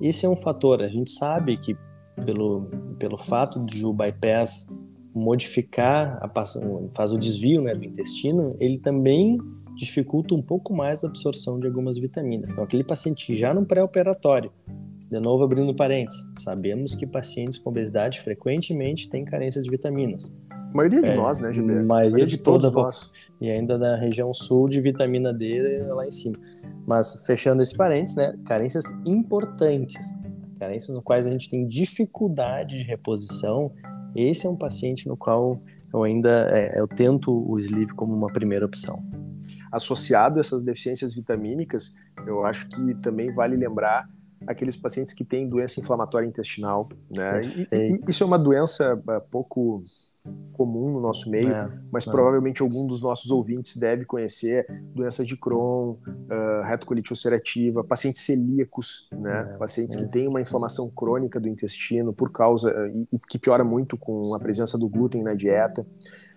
esse 0.00 0.26
é 0.26 0.28
um 0.28 0.34
fator. 0.34 0.82
A 0.82 0.88
gente 0.88 1.12
sabe 1.12 1.56
que 1.58 1.76
pelo, 2.24 2.68
pelo 2.98 3.16
fato 3.16 3.64
de 3.64 3.86
o 3.86 3.92
bypass 3.92 4.68
modificar, 5.14 6.18
a, 6.20 6.28
faz 6.92 7.12
o 7.12 7.18
desvio 7.18 7.62
né, 7.62 7.72
do 7.72 7.84
intestino, 7.84 8.56
ele 8.58 8.78
também 8.78 9.38
dificulta 9.76 10.34
um 10.34 10.42
pouco 10.42 10.74
mais 10.74 11.04
a 11.04 11.08
absorção 11.08 11.60
de 11.60 11.68
algumas 11.68 11.98
vitaminas. 11.98 12.50
Então, 12.50 12.64
aquele 12.64 12.82
paciente 12.82 13.36
já 13.36 13.54
no 13.54 13.64
pré-operatório 13.64 14.50
de 15.10 15.18
novo, 15.20 15.42
abrindo 15.42 15.74
parênteses, 15.74 16.30
sabemos 16.34 16.94
que 16.94 17.06
pacientes 17.06 17.58
com 17.58 17.70
obesidade 17.70 18.20
frequentemente 18.20 19.08
têm 19.08 19.24
carências 19.24 19.64
de 19.64 19.70
vitaminas. 19.70 20.36
A 20.72 20.76
maioria 20.76 21.02
de 21.02 21.10
é, 21.10 21.14
nós, 21.14 21.40
né, 21.40 21.52
GB? 21.52 21.78
A 21.78 21.82
maioria 21.82 22.26
de, 22.26 22.36
de 22.36 22.42
todos 22.42 22.70
nós. 22.70 23.12
E 23.40 23.50
ainda 23.50 23.78
na 23.78 23.96
região 23.96 24.32
sul 24.34 24.68
de 24.68 24.80
vitamina 24.80 25.32
D 25.32 25.82
lá 25.88 26.06
em 26.06 26.10
cima. 26.10 26.36
Mas, 26.86 27.24
fechando 27.26 27.62
esse 27.62 27.76
parênteses, 27.76 28.16
né, 28.16 28.34
carências 28.44 28.84
importantes, 29.04 30.14
carências 30.58 30.94
no 30.94 31.02
quais 31.02 31.26
a 31.26 31.30
gente 31.30 31.48
tem 31.50 31.66
dificuldade 31.66 32.76
de 32.76 32.82
reposição, 32.82 33.72
esse 34.14 34.46
é 34.46 34.50
um 34.50 34.56
paciente 34.56 35.08
no 35.08 35.16
qual 35.16 35.60
eu 35.92 36.02
ainda 36.02 36.48
é, 36.50 36.78
eu 36.78 36.86
tento 36.86 37.32
o 37.32 37.58
sleeve 37.58 37.94
como 37.94 38.14
uma 38.14 38.32
primeira 38.32 38.66
opção. 38.66 39.02
Associado 39.72 40.38
a 40.38 40.40
essas 40.40 40.62
deficiências 40.62 41.14
vitamínicas, 41.14 41.94
eu 42.26 42.44
acho 42.44 42.66
que 42.68 42.94
também 42.96 43.30
vale 43.30 43.56
lembrar 43.56 44.08
aqueles 44.46 44.76
pacientes 44.76 45.12
que 45.12 45.24
têm 45.24 45.48
doença 45.48 45.80
inflamatória 45.80 46.26
intestinal, 46.26 46.88
né? 47.10 47.40
E, 47.72 47.76
e, 47.76 48.00
isso 48.08 48.22
é 48.22 48.26
uma 48.26 48.38
doença 48.38 49.00
é, 49.10 49.20
pouco 49.20 49.82
comum 50.52 50.90
no 50.90 51.00
nosso 51.00 51.30
meio, 51.30 51.52
é, 51.52 51.70
mas 51.90 52.06
é. 52.06 52.10
provavelmente 52.10 52.60
algum 52.60 52.84
dos 52.86 53.00
nossos 53.00 53.30
ouvintes 53.30 53.76
deve 53.76 54.04
conhecer 54.04 54.66
doenças 54.92 55.24
de 55.26 55.36
Crohn, 55.36 55.92
uh, 55.92 56.62
retocolite 56.64 57.12
ulcerativa, 57.12 57.84
pacientes 57.84 58.22
celíacos, 58.22 59.08
né? 59.12 59.52
É, 59.54 59.56
pacientes 59.56 59.94
que 59.94 60.06
têm 60.08 60.26
uma 60.26 60.40
inflamação 60.40 60.90
crônica 60.90 61.38
do 61.38 61.48
intestino 61.48 62.12
por 62.12 62.32
causa 62.32 62.72
uh, 62.72 63.06
e, 63.12 63.18
que 63.28 63.38
piora 63.38 63.62
muito 63.62 63.96
com 63.96 64.34
a 64.34 64.40
presença 64.40 64.76
do 64.76 64.88
glúten 64.88 65.22
na 65.22 65.34
dieta. 65.34 65.86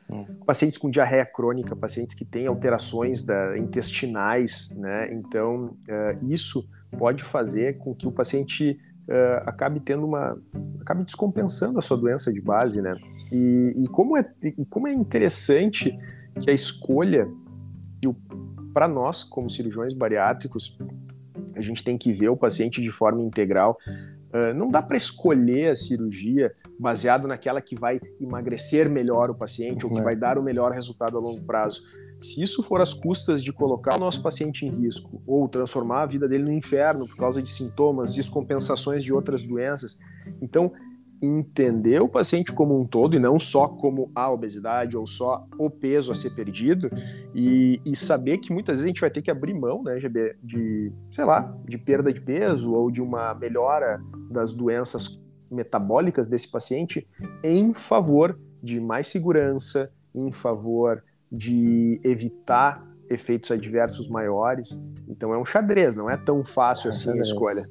Hum. 0.08 0.25
Pacientes 0.45 0.77
com 0.77 0.89
diarreia 0.89 1.25
crônica, 1.25 1.75
pacientes 1.75 2.13
que 2.13 2.25
têm 2.25 2.45
alterações 2.45 3.23
da, 3.23 3.58
intestinais, 3.58 4.75
né? 4.77 5.12
Então, 5.13 5.77
uh, 5.88 6.32
isso 6.32 6.67
pode 6.97 7.23
fazer 7.23 7.77
com 7.77 7.95
que 7.95 8.08
o 8.08 8.12
paciente 8.12 8.80
uh, 9.08 9.49
acabe 9.49 9.80
tendo 9.80 10.06
uma 10.06 10.38
acabe 10.81 11.03
descompensando 11.03 11.79
a 11.79 11.81
sua 11.81 11.97
doença 11.97 12.31
de 12.31 12.41
base, 12.41 12.81
né? 12.81 12.93
E, 13.31 13.83
e 13.83 13.87
como 13.87 14.17
é 14.17 14.25
e 14.43 14.65
como 14.65 14.87
é 14.87 14.93
interessante 14.93 15.97
que 16.39 16.49
a 16.49 16.53
escolha, 16.53 17.27
para 18.73 18.87
nós, 18.87 19.23
como 19.23 19.49
cirurgiões 19.49 19.93
bariátricos, 19.93 20.77
a 21.55 21.61
gente 21.61 21.83
tem 21.83 21.97
que 21.97 22.11
ver 22.11 22.29
o 22.29 22.37
paciente 22.37 22.81
de 22.81 22.89
forma 22.89 23.21
integral. 23.21 23.77
Uh, 24.33 24.53
não 24.55 24.69
dá 24.69 24.81
para 24.81 24.95
escolher 24.95 25.71
a 25.71 25.75
cirurgia 25.75 26.53
baseado 26.79 27.27
naquela 27.27 27.61
que 27.61 27.75
vai 27.75 27.99
emagrecer 28.19 28.89
melhor 28.89 29.29
o 29.29 29.35
paciente 29.35 29.85
ou 29.85 29.93
que 29.93 30.01
vai 30.01 30.15
dar 30.15 30.37
o 30.37 30.43
melhor 30.43 30.71
resultado 30.71 31.17
a 31.17 31.19
longo 31.19 31.43
prazo. 31.43 31.81
Se 32.21 32.41
isso 32.41 32.62
for 32.62 32.81
às 32.81 32.93
custas 32.93 33.43
de 33.43 33.51
colocar 33.51 33.95
o 33.95 33.99
nosso 33.99 34.21
paciente 34.21 34.65
em 34.65 34.69
risco 34.69 35.21
ou 35.25 35.49
transformar 35.49 36.03
a 36.03 36.05
vida 36.05 36.27
dele 36.27 36.43
no 36.43 36.51
inferno 36.51 37.07
por 37.07 37.17
causa 37.17 37.41
de 37.41 37.49
sintomas, 37.49 38.13
descompensações 38.13 39.03
de 39.03 39.12
outras 39.12 39.45
doenças, 39.45 39.97
então 40.41 40.71
entender 41.21 42.01
o 42.01 42.10
paciente 42.10 42.51
como 42.51 42.79
um 42.79 42.88
todo 42.88 43.15
e 43.15 43.19
não 43.19 43.39
só 43.39 43.67
como 43.67 44.12
a 44.15 44.29
obesidade 44.31 44.97
ou 44.97 45.05
só 45.05 45.45
o 45.57 45.69
peso 45.69 46.12
a 46.12 46.15
ser 46.15 46.31
perdido 46.31 46.89
e, 47.36 47.79
e, 47.86 47.95
saber 47.95 48.39
que 48.39 48.51
muitas 48.51 48.73
vezes 48.73 48.86
a 48.86 48.88
gente 48.88 49.01
vai 49.01 49.12
ter 49.12 49.21
que 49.21 49.29
abrir 49.29 49.53
mão, 49.53 49.84
né, 49.84 49.99
GB, 49.99 50.36
de, 50.41 50.91
sei 51.12 51.25
lá, 51.25 51.55
de 51.63 51.77
perda 51.77 52.12
de 52.12 52.19
peso 52.19 52.73
ou 52.73 52.89
de 52.89 53.01
uma 53.01 53.36
melhora 53.36 54.01
das 54.31 54.53
doenças 54.53 55.19
metabólicas 55.49 56.27
desse 56.27 56.49
paciente 56.49 57.07
em 57.43 57.71
favor 57.71 58.39
de 58.63 58.79
mais 58.79 59.07
segurança, 59.07 59.89
em 60.15 60.31
favor 60.31 61.03
de 61.31 61.99
evitar 62.03 62.85
efeitos 63.09 63.51
adversos 63.51 64.07
maiores. 64.07 64.81
Então 65.07 65.33
é 65.33 65.37
um 65.37 65.45
xadrez, 65.45 65.95
não 65.95 66.09
é 66.09 66.17
tão 66.17 66.43
fácil 66.43 66.87
é 66.87 66.89
assim 66.89 67.05
xadrez. 67.05 67.27
a 67.27 67.31
escolha. 67.31 67.61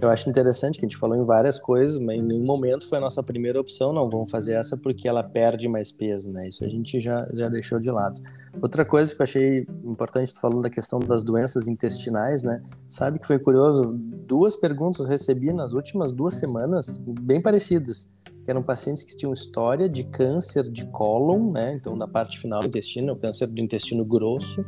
Eu 0.00 0.10
acho 0.10 0.28
interessante 0.28 0.78
que 0.78 0.84
a 0.84 0.88
gente 0.88 0.98
falou 0.98 1.16
em 1.16 1.24
várias 1.24 1.58
coisas, 1.58 1.98
mas 1.98 2.18
em 2.18 2.22
nenhum 2.22 2.44
momento 2.44 2.88
foi 2.88 2.98
a 2.98 3.00
nossa 3.00 3.22
primeira 3.22 3.60
opção, 3.60 3.92
não, 3.92 4.10
vamos 4.10 4.30
fazer 4.30 4.54
essa 4.54 4.76
porque 4.76 5.08
ela 5.08 5.22
perde 5.22 5.68
mais 5.68 5.92
peso, 5.92 6.28
né? 6.28 6.48
Isso 6.48 6.64
a 6.64 6.68
gente 6.68 7.00
já, 7.00 7.28
já 7.32 7.48
deixou 7.48 7.78
de 7.78 7.90
lado. 7.90 8.20
Outra 8.60 8.84
coisa 8.84 9.14
que 9.14 9.20
eu 9.20 9.24
achei 9.24 9.66
importante, 9.84 10.34
tu 10.34 10.40
falando 10.40 10.62
da 10.62 10.70
questão 10.70 10.98
das 10.98 11.22
doenças 11.22 11.68
intestinais, 11.68 12.42
né? 12.42 12.60
Sabe 12.88 13.18
que 13.18 13.26
foi 13.26 13.38
curioso, 13.38 13.94
duas 14.26 14.56
perguntas 14.56 15.06
recebi 15.06 15.52
nas 15.52 15.72
últimas 15.72 16.12
duas 16.12 16.34
semanas, 16.34 16.98
bem 16.98 17.40
parecidas, 17.40 18.10
que 18.44 18.50
eram 18.50 18.62
pacientes 18.62 19.02
que 19.02 19.16
tinham 19.16 19.32
história 19.32 19.88
de 19.88 20.04
câncer 20.04 20.70
de 20.70 20.86
cólon, 20.86 21.50
né? 21.50 21.72
Então, 21.74 21.96
da 21.96 22.06
parte 22.06 22.38
final 22.38 22.60
do 22.60 22.66
intestino, 22.66 23.14
o 23.14 23.16
câncer 23.16 23.46
do 23.46 23.60
intestino 23.60 24.04
grosso, 24.04 24.64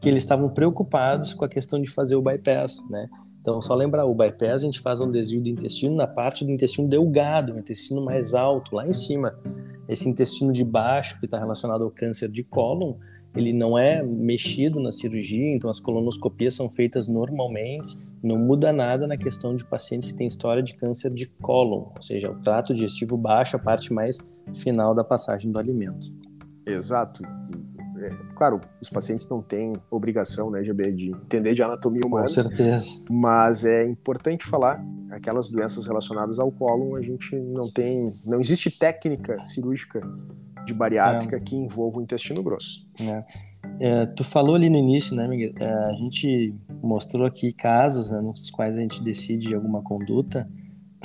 que 0.00 0.08
eles 0.08 0.22
estavam 0.22 0.50
preocupados 0.50 1.32
com 1.32 1.44
a 1.44 1.48
questão 1.48 1.80
de 1.80 1.88
fazer 1.88 2.16
o 2.16 2.22
bypass, 2.22 2.84
né? 2.90 3.08
Então, 3.40 3.60
só 3.60 3.74
lembrar, 3.74 4.04
o 4.04 4.14
bypass 4.14 4.62
a 4.62 4.66
gente 4.66 4.80
faz 4.80 5.00
um 5.00 5.10
desvio 5.10 5.42
do 5.42 5.48
intestino 5.48 5.96
na 5.96 6.06
parte 6.06 6.44
do 6.44 6.50
intestino 6.50 6.88
delgado, 6.88 7.54
o 7.54 7.58
intestino 7.58 8.04
mais 8.04 8.34
alto, 8.34 8.74
lá 8.74 8.86
em 8.86 8.92
cima. 8.92 9.38
Esse 9.88 10.08
intestino 10.08 10.52
de 10.52 10.64
baixo, 10.64 11.18
que 11.18 11.26
está 11.26 11.38
relacionado 11.38 11.84
ao 11.84 11.90
câncer 11.90 12.30
de 12.30 12.42
cólon, 12.42 12.94
ele 13.36 13.52
não 13.52 13.78
é 13.78 14.02
mexido 14.02 14.80
na 14.80 14.92
cirurgia, 14.92 15.54
então 15.54 15.68
as 15.68 15.80
colonoscopias 15.80 16.54
são 16.54 16.68
feitas 16.68 17.08
normalmente, 17.08 17.88
não 18.22 18.38
muda 18.38 18.72
nada 18.72 19.06
na 19.06 19.16
questão 19.16 19.54
de 19.54 19.64
pacientes 19.64 20.12
que 20.12 20.18
têm 20.18 20.26
história 20.26 20.62
de 20.62 20.74
câncer 20.74 21.10
de 21.10 21.26
cólon, 21.26 21.92
ou 21.94 22.02
seja, 22.02 22.30
o 22.30 22.40
trato 22.40 22.72
digestivo 22.74 23.16
baixo, 23.16 23.56
a 23.56 23.58
parte 23.58 23.92
mais 23.92 24.18
final 24.54 24.94
da 24.94 25.04
passagem 25.04 25.50
do 25.50 25.58
alimento. 25.58 26.12
Exato 26.66 27.22
é, 28.04 28.10
claro, 28.34 28.60
os 28.80 28.90
pacientes 28.90 29.28
não 29.28 29.40
têm 29.40 29.72
obrigação, 29.90 30.50
né, 30.50 30.62
GB, 30.62 30.92
de 30.92 31.10
entender 31.10 31.54
de 31.54 31.62
anatomia 31.62 32.02
humana. 32.04 32.24
Com 32.24 32.32
certeza. 32.32 33.02
Mas 33.10 33.64
é 33.64 33.84
importante 33.84 34.46
falar, 34.46 34.84
aquelas 35.10 35.48
doenças 35.48 35.86
relacionadas 35.86 36.38
ao 36.38 36.52
cólon, 36.52 36.96
a 36.96 37.02
gente 37.02 37.34
não 37.36 37.70
tem, 37.72 38.12
não 38.24 38.40
existe 38.40 38.70
técnica 38.70 39.40
cirúrgica 39.42 40.00
de 40.64 40.74
bariátrica 40.74 41.36
é. 41.36 41.40
que 41.40 41.56
envolva 41.56 41.98
o 41.98 42.02
intestino 42.02 42.42
grosso. 42.42 42.86
É. 43.00 43.24
É, 43.80 44.06
tu 44.06 44.22
falou 44.22 44.54
ali 44.54 44.68
no 44.68 44.76
início, 44.76 45.16
né, 45.16 45.26
Miguel? 45.26 45.52
É, 45.58 45.66
a 45.66 45.92
gente 45.94 46.54
mostrou 46.82 47.26
aqui 47.26 47.52
casos 47.52 48.10
né, 48.10 48.20
nos 48.20 48.50
quais 48.50 48.76
a 48.76 48.80
gente 48.80 49.02
decide 49.02 49.54
alguma 49.54 49.82
conduta 49.82 50.48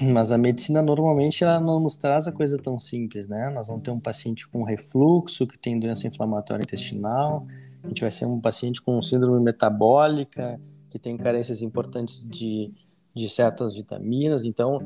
mas 0.01 0.31
a 0.31 0.37
medicina 0.37 0.81
normalmente 0.81 1.43
ela 1.43 1.59
não 1.59 1.79
nos 1.79 1.97
traz 1.97 2.27
a 2.27 2.31
coisa 2.31 2.57
tão 2.57 2.79
simples, 2.79 3.27
né? 3.27 3.49
Nós 3.49 3.67
vamos 3.67 3.83
ter 3.83 3.91
um 3.91 3.99
paciente 3.99 4.47
com 4.47 4.63
refluxo, 4.63 5.45
que 5.45 5.57
tem 5.57 5.79
doença 5.79 6.07
inflamatória 6.07 6.63
intestinal, 6.63 7.45
a 7.83 7.87
gente 7.87 8.01
vai 8.01 8.11
ser 8.11 8.25
um 8.25 8.39
paciente 8.39 8.81
com 8.81 9.01
síndrome 9.01 9.43
metabólica, 9.43 10.59
que 10.89 10.97
tem 10.97 11.17
carências 11.17 11.61
importantes 11.61 12.27
de, 12.27 12.71
de 13.13 13.29
certas 13.29 13.73
vitaminas. 13.73 14.45
Então, 14.45 14.79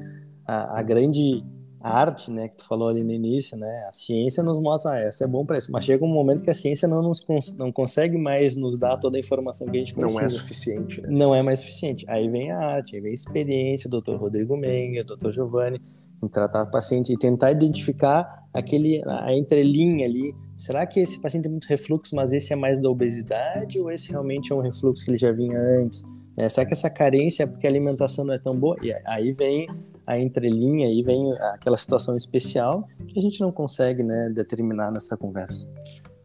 a, 0.45 0.79
a 0.79 0.83
grande 0.83 1.43
a 1.83 1.99
arte, 1.99 2.31
né, 2.31 2.47
que 2.47 2.55
tu 2.55 2.65
falou 2.65 2.87
ali 2.87 3.03
no 3.03 3.11
início, 3.11 3.57
né, 3.57 3.85
a 3.89 3.91
ciência 3.91 4.41
nos 4.41 4.57
mostra, 4.57 4.93
ah, 4.93 4.99
essa 4.99 5.25
é 5.25 5.27
bom 5.27 5.45
para 5.45 5.57
isso, 5.57 5.69
mas 5.69 5.83
chega 5.83 6.05
um 6.05 6.07
momento 6.07 6.41
que 6.41 6.49
a 6.49 6.53
ciência 6.53 6.87
não 6.87 7.01
nos 7.01 7.19
cons 7.19 7.57
não 7.57 7.73
consegue 7.73 8.17
mais 8.17 8.55
nos 8.55 8.77
dar 8.77 8.97
toda 8.97 9.17
a 9.17 9.19
informação 9.19 9.67
que 9.67 9.75
a 9.75 9.79
gente 9.79 9.93
precisa. 9.93 10.17
Não 10.17 10.25
é 10.25 10.29
suficiente, 10.29 11.01
né? 11.01 11.09
Não 11.11 11.35
é 11.35 11.43
mais 11.43 11.59
suficiente. 11.59 12.05
Aí 12.07 12.29
vem 12.29 12.51
a 12.51 12.57
arte, 12.57 12.95
aí 12.95 13.01
vem 13.01 13.11
a 13.11 13.13
experiência, 13.13 13.89
o 13.89 14.01
Dr. 14.01 14.15
Rodrigo 14.15 14.55
Menga, 14.55 15.01
o 15.01 15.17
Dr. 15.17 15.31
Giovanni, 15.31 15.81
em 16.23 16.27
tratar 16.29 16.67
pacientes 16.67 17.11
e 17.11 17.17
tentar 17.17 17.51
identificar 17.51 18.47
aquele 18.53 19.01
a 19.05 19.33
entrelinha 19.33 20.05
ali. 20.05 20.33
Será 20.55 20.85
que 20.85 21.01
esse 21.01 21.21
paciente 21.21 21.43
tem 21.43 21.51
muito 21.51 21.65
refluxo, 21.65 22.15
mas 22.15 22.31
esse 22.31 22.53
é 22.53 22.55
mais 22.55 22.79
da 22.79 22.89
obesidade 22.89 23.77
ou 23.77 23.91
esse 23.91 24.09
realmente 24.09 24.53
é 24.53 24.55
um 24.55 24.61
refluxo 24.61 25.03
que 25.03 25.11
ele 25.11 25.17
já 25.17 25.33
vinha 25.33 25.59
antes? 25.59 26.01
É, 26.37 26.47
será 26.47 26.65
que 26.65 26.71
essa 26.71 26.89
carência 26.89 27.43
é 27.43 27.45
porque 27.45 27.67
a 27.67 27.69
alimentação 27.69 28.23
não 28.23 28.33
é 28.33 28.39
tão 28.39 28.57
boa? 28.57 28.77
E 28.81 28.93
aí 29.05 29.33
vem 29.33 29.67
a 30.05 30.19
entrelinha 30.19 30.91
e 30.91 31.01
vem 31.01 31.31
aquela 31.53 31.77
situação 31.77 32.15
especial 32.15 32.87
que 33.07 33.19
a 33.19 33.21
gente 33.21 33.39
não 33.41 33.51
consegue 33.51 34.03
né, 34.03 34.31
determinar 34.33 34.91
nessa 34.91 35.17
conversa. 35.17 35.69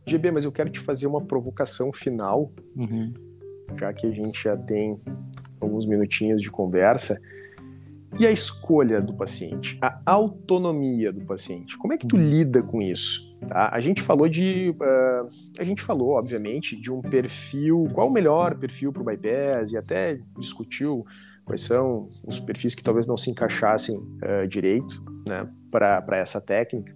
GB, 0.07 0.31
mas 0.31 0.45
eu 0.45 0.53
quero 0.53 0.71
te 0.71 0.81
fazer 0.81 1.07
uma 1.07 1.21
provocação 1.21 1.93
final, 1.93 2.51
uhum. 2.77 3.13
já 3.79 3.93
que 3.93 4.07
a 4.07 4.11
gente 4.11 4.43
já 4.43 4.57
tem 4.57 4.97
alguns 5.61 5.87
minutinhos 5.87 6.41
de 6.41 6.51
conversa. 6.51 7.21
E 8.19 8.27
a 8.27 8.31
escolha 8.31 9.03
do 9.03 9.13
paciente, 9.13 9.79
a 9.83 10.01
autonomia 10.07 11.13
do 11.13 11.21
paciente, 11.27 11.77
como 11.77 11.93
é 11.93 11.99
que 11.99 12.09
tu 12.09 12.17
uhum. 12.17 12.23
lida 12.23 12.63
com 12.63 12.81
isso? 12.81 13.29
Tá? 13.47 13.69
A 13.71 13.81
gente 13.81 14.01
falou 14.01 14.29
de, 14.29 14.71
uh, 14.71 15.29
a 15.59 15.63
gente 15.63 15.83
falou, 15.83 16.13
obviamente, 16.13 16.75
de 16.75 16.91
um 16.91 17.03
perfil, 17.03 17.87
qual 17.93 18.09
o 18.09 18.13
melhor 18.13 18.57
perfil 18.57 18.93
para 18.93 19.03
o 19.03 19.05
bypass 19.05 19.71
e 19.71 19.77
até 19.77 20.19
discutiu 20.39 21.05
quais 21.49 21.63
são 21.63 22.09
os 22.27 22.39
perfis 22.39 22.75
que 22.75 22.83
talvez 22.85 23.07
não 23.07 23.17
se 23.17 23.31
encaixassem 23.31 23.97
uh, 23.97 24.47
direito 24.47 25.03
né, 25.27 25.49
para 25.71 26.19
essa 26.19 26.41
técnica. 26.41 26.95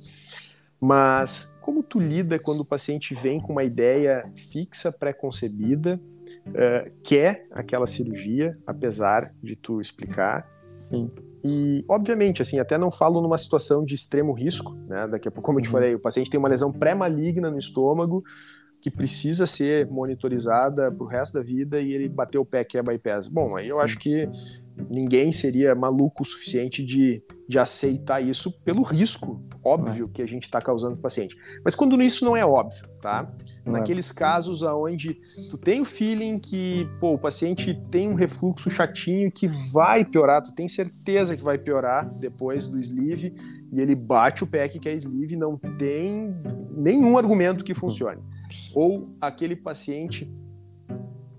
Mas 0.79 1.59
como 1.62 1.83
tu 1.83 1.99
lida 1.99 2.38
quando 2.38 2.61
o 2.61 2.67
paciente 2.67 3.15
vem 3.15 3.41
com 3.41 3.53
uma 3.53 3.65
ideia 3.65 4.31
fixa, 4.51 4.93
pré-concebida, 4.93 5.99
uh, 6.49 7.03
quer 7.05 7.45
aquela 7.53 7.87
cirurgia, 7.87 8.53
apesar 8.67 9.23
de 9.43 9.57
tu 9.57 9.81
explicar? 9.81 10.47
Sim. 10.79 11.11
E, 11.45 11.85
obviamente, 11.88 12.43
assim, 12.43 12.61
até 12.61 12.77
não 12.77 12.91
falo 12.91 13.21
numa 13.21 13.38
situação 13.38 13.85
de 13.85 13.95
extremo 13.95 14.33
risco, 14.33 14.73
né? 14.87 15.09
Daqui 15.09 15.27
a 15.27 15.31
pouco, 15.31 15.47
como 15.47 15.59
eu 15.59 15.62
te 15.62 15.69
falei, 15.69 15.95
o 15.95 15.99
paciente 15.99 16.31
tem 16.31 16.38
uma 16.38 16.49
lesão 16.49 16.71
pré-maligna 16.71 17.51
no 17.51 17.59
estômago, 17.59 18.23
que 18.83 18.90
precisa 18.90 19.47
ser 19.47 19.88
monitorizada 19.88 20.90
para 20.90 21.05
o 21.05 21.07
resto 21.07 21.35
da 21.35 21.42
vida 21.42 21.81
e 21.81 21.92
ele 21.92 22.09
bateu 22.09 22.42
o 22.42 22.45
pé 22.45 22.64
que 22.64 22.77
é 22.77 22.83
bypass. 22.83 23.29
Bom, 23.29 23.57
aí 23.57 23.68
eu 23.68 23.77
Sim. 23.77 23.83
acho 23.83 23.99
que 23.99 24.29
ninguém 24.90 25.33
seria 25.33 25.75
maluco 25.75 26.25
o 26.25 26.27
suficiente 26.27 26.85
de, 26.85 27.23
de 27.49 27.59
aceitar 27.59 28.21
isso 28.21 28.51
pelo 28.64 28.83
risco 28.83 29.40
óbvio 29.64 30.07
é. 30.11 30.14
que 30.14 30.23
a 30.23 30.27
gente 30.27 30.42
está 30.42 30.61
causando 30.61 30.95
para 30.95 31.01
o 31.01 31.03
paciente. 31.03 31.37
Mas 31.64 31.75
quando 31.75 32.01
isso 32.03 32.25
não 32.25 32.37
é 32.37 32.45
óbvio, 32.45 32.83
tá? 33.01 33.31
Não 33.64 33.77
é. 33.77 33.81
Naqueles 33.81 34.11
é. 34.11 34.14
casos 34.14 34.62
aonde 34.62 35.16
tu 35.51 35.59
tem 35.59 35.81
o 35.81 35.85
feeling 35.85 36.38
que 36.38 36.88
pô, 36.99 37.14
o 37.14 37.18
paciente 37.18 37.81
tem 37.90 38.09
um 38.09 38.14
refluxo 38.14 38.68
chatinho 38.68 39.31
que 39.31 39.49
vai 39.73 40.05
piorar, 40.05 40.42
tu 40.42 40.53
tem 40.53 40.66
certeza 40.66 41.37
que 41.37 41.42
vai 41.42 41.59
piorar 41.59 42.09
depois 42.21 42.66
do 42.66 42.81
sleeve 42.81 43.35
e 43.73 43.81
ele 43.81 43.95
bate 43.95 44.45
o 44.45 44.47
pé 44.47 44.69
que 44.69 44.87
é 44.87 44.93
sleeve, 44.93 45.35
não 45.35 45.57
tem 45.57 46.37
nenhum 46.77 47.17
argumento 47.17 47.65
que 47.65 47.73
funcione. 47.73 48.23
Ou 48.75 49.01
aquele 49.21 49.57
paciente 49.57 50.31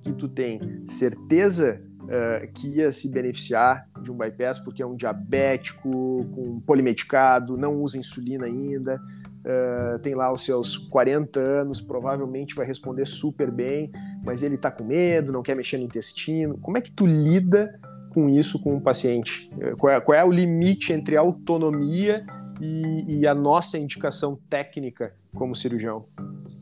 que 0.01 0.11
tu 0.13 0.27
tem 0.27 0.81
certeza 0.85 1.79
uh, 2.01 2.51
que 2.53 2.79
ia 2.79 2.91
se 2.91 3.09
beneficiar 3.09 3.87
de 4.01 4.11
um 4.11 4.17
bypass 4.17 4.59
porque 4.59 4.81
é 4.81 4.85
um 4.85 4.95
diabético, 4.95 5.89
com 6.31 6.59
polimedicado, 6.61 7.55
não 7.55 7.81
usa 7.81 7.99
insulina 7.99 8.47
ainda, 8.47 8.99
uh, 9.45 9.99
tem 9.99 10.15
lá 10.15 10.33
os 10.33 10.43
seus 10.43 10.75
40 10.75 11.39
anos, 11.39 11.79
provavelmente 11.79 12.55
vai 12.55 12.65
responder 12.65 13.05
super 13.05 13.51
bem, 13.51 13.91
mas 14.25 14.41
ele 14.41 14.55
está 14.55 14.71
com 14.71 14.83
medo, 14.83 15.31
não 15.31 15.43
quer 15.43 15.55
mexer 15.55 15.77
no 15.77 15.83
intestino. 15.83 16.57
Como 16.57 16.77
é 16.77 16.81
que 16.81 16.91
tu 16.91 17.05
lida 17.05 17.73
com 18.13 18.29
isso 18.29 18.59
com 18.59 18.75
o 18.75 18.81
paciente? 18.81 19.49
Qual 19.79 19.91
é, 19.91 19.99
qual 19.99 20.17
é 20.17 20.23
o 20.23 20.31
limite 20.31 20.93
entre 20.93 21.17
autonomia 21.17 22.25
e, 22.61 23.19
e, 23.19 23.27
a 23.27 23.33
nossa 23.33 23.77
indicação 23.77 24.37
técnica 24.49 25.11
como 25.35 25.55
cirurgião? 25.55 26.05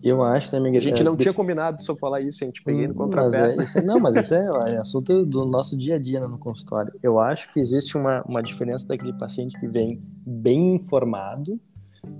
Eu 0.01 0.23
acho, 0.23 0.55
né, 0.55 0.61
Miguel? 0.61 0.79
A 0.79 0.81
gente 0.81 1.03
não 1.03 1.13
é, 1.13 1.17
tinha 1.17 1.33
combinado 1.33 1.81
só 1.81 1.95
falar 1.95 2.21
isso, 2.21 2.43
a 2.43 2.47
gente 2.47 2.63
peguei 2.63 2.87
no 2.87 2.95
contrapé. 2.95 3.55
É, 3.75 3.81
não, 3.81 3.99
mas 3.99 4.15
isso 4.15 4.33
é, 4.33 4.45
é, 4.67 4.79
assunto 4.79 5.25
do 5.25 5.45
nosso 5.45 5.77
dia 5.77 5.95
a 5.95 5.99
dia 5.99 6.19
né, 6.19 6.27
no 6.27 6.39
consultório. 6.39 6.91
Eu 7.03 7.19
acho 7.19 7.51
que 7.53 7.59
existe 7.59 7.97
uma, 7.97 8.23
uma 8.23 8.41
diferença 8.41 8.87
daquele 8.87 9.13
paciente 9.13 9.59
que 9.59 9.67
vem 9.67 10.01
bem 10.25 10.75
informado 10.75 11.59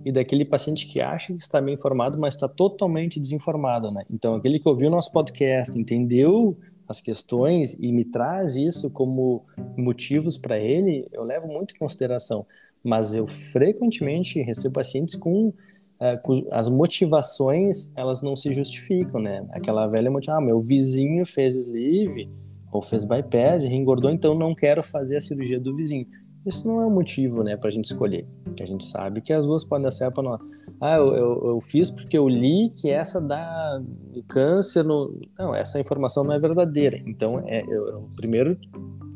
e 0.06 0.12
daquele 0.12 0.46
paciente 0.46 0.88
que 0.88 1.02
acha 1.02 1.34
que 1.34 1.42
está 1.42 1.60
bem 1.60 1.74
informado, 1.74 2.20
mas 2.20 2.36
está 2.36 2.48
totalmente 2.48 3.20
desinformado, 3.20 3.92
né? 3.92 4.04
Então, 4.12 4.36
aquele 4.36 4.60
que 4.60 4.70
ouviu 4.70 4.90
nosso 4.90 5.12
podcast, 5.12 5.78
entendeu 5.78 6.58
as 6.92 7.02
questões 7.02 7.74
e 7.80 7.92
me 7.92 8.06
traz 8.06 8.56
isso 8.56 8.90
como 8.92 9.46
motivos 9.78 10.38
para 10.38 10.60
ele, 10.60 11.08
eu 11.12 11.24
levo 11.24 11.48
muito 11.48 11.74
em 11.74 11.78
consideração. 11.78 12.46
Mas 12.84 13.16
eu 13.16 13.28
frequentemente 13.28 14.42
recebo 14.42 14.76
pacientes 14.76 15.16
com 15.16 15.54
é, 16.00 16.20
as 16.52 16.68
motivações 16.68 17.94
elas 17.96 18.22
não 18.22 18.36
se 18.36 18.54
justificam, 18.54 19.22
né? 19.22 19.46
Aquela 19.52 19.88
velha 19.88 20.10
motivação, 20.10 20.44
ah, 20.44 20.46
meu 20.46 20.60
vizinho 20.60 21.26
fez 21.26 21.56
sleeve 21.56 22.30
ou 22.72 22.82
fez 22.82 23.06
bypass 23.06 23.64
e 23.64 23.74
engordou, 23.74 24.10
então 24.12 24.34
não 24.34 24.56
quero 24.56 24.82
fazer 24.82 25.18
a 25.18 25.22
cirurgia 25.22 25.60
do 25.60 25.76
vizinho. 25.76 26.08
Isso 26.46 26.68
não 26.68 26.82
é 26.82 26.86
um 26.86 26.92
motivo, 26.92 27.44
né, 27.44 27.56
para 27.56 27.70
a 27.70 27.72
gente 27.72 27.86
escolher. 27.86 28.26
A 28.60 28.66
gente 28.66 28.86
sabe 28.86 29.22
que 29.22 29.32
as 29.32 29.46
duas 29.46 29.64
podem 29.64 29.84
dar 29.84 29.92
certo 29.92 30.16
para 30.16 30.24
nós. 30.24 30.42
Ah, 30.80 30.98
eu, 30.98 31.14
eu, 31.14 31.48
eu, 31.50 31.62
fiz 31.62 31.92
porque 31.92 32.18
eu 32.18 32.28
li 32.28 32.72
que 32.76 32.90
essa 32.90 33.22
dá 33.22 33.82
câncer 34.28 34.84
no... 34.84 35.20
Não, 35.38 35.54
essa 35.54 35.80
informação 35.80 36.24
não 36.24 36.34
é 36.34 36.40
verdadeira. 36.40 36.98
Então, 37.06 37.40
é, 37.46 37.64
eu, 37.68 37.88
eu 37.88 38.10
primeiro 38.16 38.58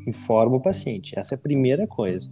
informo 0.06 0.56
o 0.56 0.62
paciente. 0.62 1.18
Essa 1.18 1.34
é 1.34 1.36
a 1.36 1.40
primeira 1.40 1.86
coisa 1.86 2.30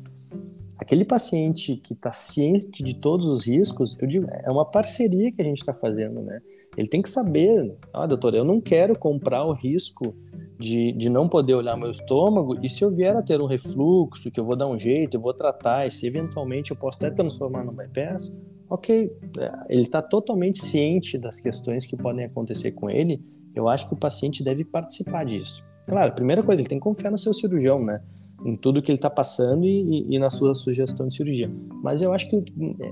aquele 0.85 1.05
paciente 1.05 1.77
que 1.77 1.95
está 1.95 2.13
ciente 2.13 2.83
de 2.83 2.95
todos 2.95 3.25
os 3.25 3.47
riscos, 3.47 3.97
eu 4.01 4.07
digo, 4.07 4.27
é 4.31 4.51
uma 4.51 4.65
parceria 4.65 5.33
que 5.33 5.41
a 5.41 5.45
gente 5.45 5.59
está 5.59 5.73
fazendo, 5.73 6.21
né? 6.21 6.41
Ele 6.77 6.89
tem 6.89 7.01
que 7.01 7.09
saber, 7.09 7.75
ah, 7.93 8.07
doutor, 8.07 8.35
eu 8.35 8.45
não 8.45 8.61
quero 8.61 8.99
comprar 8.99 9.45
o 9.45 9.53
risco 9.53 10.15
de, 10.59 10.93
de 10.93 11.09
não 11.09 11.29
poder 11.29 11.55
olhar 11.55 11.77
meu 11.77 11.91
estômago, 11.91 12.59
e 12.63 12.69
se 12.69 12.83
eu 12.83 12.91
vier 12.91 13.17
a 13.17 13.23
ter 13.23 13.41
um 13.41 13.47
refluxo, 13.47 14.31
que 14.31 14.39
eu 14.39 14.45
vou 14.45 14.57
dar 14.57 14.67
um 14.67 14.79
jeito, 14.79 15.17
eu 15.17 15.21
vou 15.21 15.35
tratar, 15.35 15.87
e 15.87 15.91
se 15.91 16.07
eventualmente 16.07 16.71
eu 16.71 16.77
posso 16.77 16.99
até 16.99 17.11
transformar 17.11 17.65
no 17.65 17.73
bypass, 17.73 18.33
ok, 18.69 19.11
é, 19.39 19.53
ele 19.69 19.83
está 19.83 20.01
totalmente 20.01 20.65
ciente 20.65 21.19
das 21.19 21.41
questões 21.41 21.87
que 21.87 21.97
podem 21.97 22.25
acontecer 22.25 22.73
com 22.73 22.89
ele, 22.89 23.23
eu 23.55 23.69
acho 23.69 23.87
que 23.89 23.95
o 23.95 23.97
paciente 23.97 24.43
deve 24.43 24.65
participar 24.65 25.25
disso. 25.25 25.65
Claro, 25.87 26.13
primeira 26.13 26.43
coisa, 26.43 26.63
ele 26.63 26.69
tem 26.69 26.79
que 26.79 26.85
confiar 26.85 27.11
no 27.11 27.19
seu 27.19 27.35
cirurgião, 27.35 27.85
né? 27.85 28.01
em 28.45 28.57
tudo 28.57 28.83
que 28.83 28.91
ele 28.91 28.99
está 28.99 29.09
passando 29.09 29.65
e, 29.65 30.15
e, 30.15 30.19
na 30.19 30.29
sua 30.29 30.55
sugestão 30.55 31.09
de 31.09 31.17
cirurgia. 31.17 31.51
Mas 31.83 32.03
eu 32.03 32.13
acho 32.13 32.29
que 32.29 32.45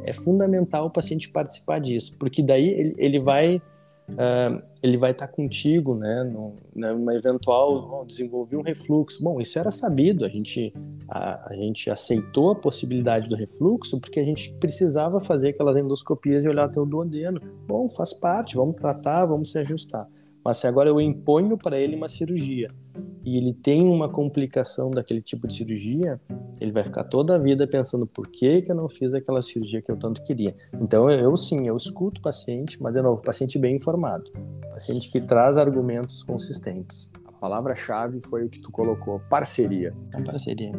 é 0.04 0.12
fundamental 0.12 0.86
o 0.86 0.90
paciente 0.90 1.28
participar 1.28 1.78
disso, 1.78 2.16
porque 2.18 2.42
daí 2.42 2.68
ele, 2.68 2.94
ele 2.96 3.20
vai 3.20 3.60
uh, 4.10 4.62
ele 4.82 4.96
vai 4.96 5.12
estar 5.12 5.26
tá 5.26 5.32
contigo, 5.32 5.94
né, 5.94 6.30
numa 6.74 7.14
eventual 7.14 8.00
oh, 8.00 8.04
desenvolver 8.04 8.56
um 8.56 8.62
refluxo. 8.62 9.22
Bom, 9.22 9.40
isso 9.40 9.58
era 9.58 9.70
sabido. 9.70 10.24
A 10.24 10.28
gente 10.28 10.72
a, 11.08 11.50
a, 11.50 11.54
gente 11.54 11.90
aceitou 11.90 12.50
a 12.50 12.54
possibilidade 12.54 13.28
do 13.28 13.36
refluxo 13.36 14.00
porque 14.00 14.20
a 14.20 14.24
gente 14.24 14.54
precisava 14.54 15.20
fazer 15.20 15.50
aquelas 15.50 15.76
endoscopias 15.76 16.44
e 16.44 16.48
olhar 16.48 16.64
até 16.64 16.80
o 16.80 16.86
duodeno. 16.86 17.40
Bom, 17.66 17.88
faz 17.90 18.12
parte. 18.12 18.56
Vamos 18.56 18.76
tratar, 18.76 19.26
vamos 19.26 19.50
se 19.50 19.58
ajustar. 19.58 20.06
Mas 20.44 20.56
se 20.56 20.66
agora 20.66 20.88
eu 20.88 21.00
imponho 21.00 21.56
para 21.56 21.78
ele 21.78 21.94
uma 21.94 22.08
cirurgia 22.08 22.68
e 23.24 23.36
ele 23.36 23.54
tem 23.54 23.88
uma 23.88 24.08
complicação 24.08 24.90
daquele 24.90 25.22
tipo 25.22 25.46
de 25.46 25.54
cirurgia, 25.54 26.20
ele 26.62 26.70
vai 26.70 26.84
ficar 26.84 27.02
toda 27.04 27.34
a 27.34 27.38
vida 27.38 27.66
pensando 27.66 28.06
por 28.06 28.28
que, 28.28 28.62
que 28.62 28.70
eu 28.70 28.76
não 28.76 28.88
fiz 28.88 29.12
aquela 29.12 29.42
cirurgia 29.42 29.82
que 29.82 29.90
eu 29.90 29.96
tanto 29.96 30.22
queria. 30.22 30.54
Então 30.80 31.10
eu, 31.10 31.36
sim, 31.36 31.66
eu 31.66 31.76
escuto 31.76 32.20
o 32.20 32.22
paciente, 32.22 32.80
mas 32.80 32.94
de 32.94 33.02
novo, 33.02 33.20
paciente 33.20 33.58
bem 33.58 33.76
informado, 33.76 34.30
paciente 34.70 35.10
que 35.10 35.20
traz 35.20 35.56
argumentos 35.56 36.22
consistentes. 36.22 37.10
A 37.26 37.32
palavra-chave 37.32 38.20
foi 38.22 38.44
o 38.44 38.48
que 38.48 38.60
tu 38.60 38.70
colocou, 38.70 39.20
parceria. 39.28 39.92
A 40.14 40.22
parceria. 40.22 40.72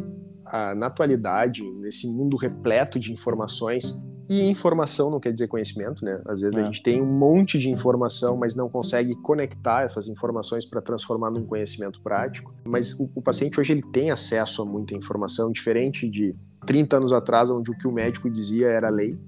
Ah, 0.45 0.73
na 0.73 0.87
atualidade, 0.87 1.69
nesse 1.81 2.07
mundo 2.07 2.37
repleto 2.37 2.97
de 2.97 3.11
informações, 3.11 4.01
e 4.29 4.41
informação 4.49 5.09
não 5.09 5.19
quer 5.19 5.31
dizer 5.31 5.47
conhecimento, 5.47 6.03
né? 6.03 6.21
Às 6.25 6.41
vezes 6.41 6.57
é. 6.57 6.61
a 6.61 6.65
gente 6.65 6.81
tem 6.81 7.01
um 7.01 7.05
monte 7.05 7.59
de 7.59 7.69
informação, 7.69 8.37
mas 8.37 8.55
não 8.55 8.69
consegue 8.69 9.15
conectar 9.15 9.83
essas 9.83 10.07
informações 10.07 10.65
para 10.65 10.81
transformar 10.81 11.29
num 11.29 11.45
conhecimento 11.45 12.01
prático. 12.01 12.53
Mas 12.63 12.93
o, 12.99 13.11
o, 13.15 13.21
paciente 13.21 13.59
hoje 13.59 13.73
ele 13.73 13.83
tem 13.83 14.11
acesso 14.11 14.61
a 14.61 14.65
muita 14.65 14.95
informação, 14.95 15.51
diferente 15.51 16.09
de 16.09 16.35
30 16.65 16.97
anos 16.97 17.13
atrás, 17.13 17.49
onde 17.49 17.69
o 17.69 17.77
que 17.77 17.87
o 17.87 17.91
médico 17.91 18.29
dizia 18.29 18.67
era 18.67 18.89
lei. 18.89 19.19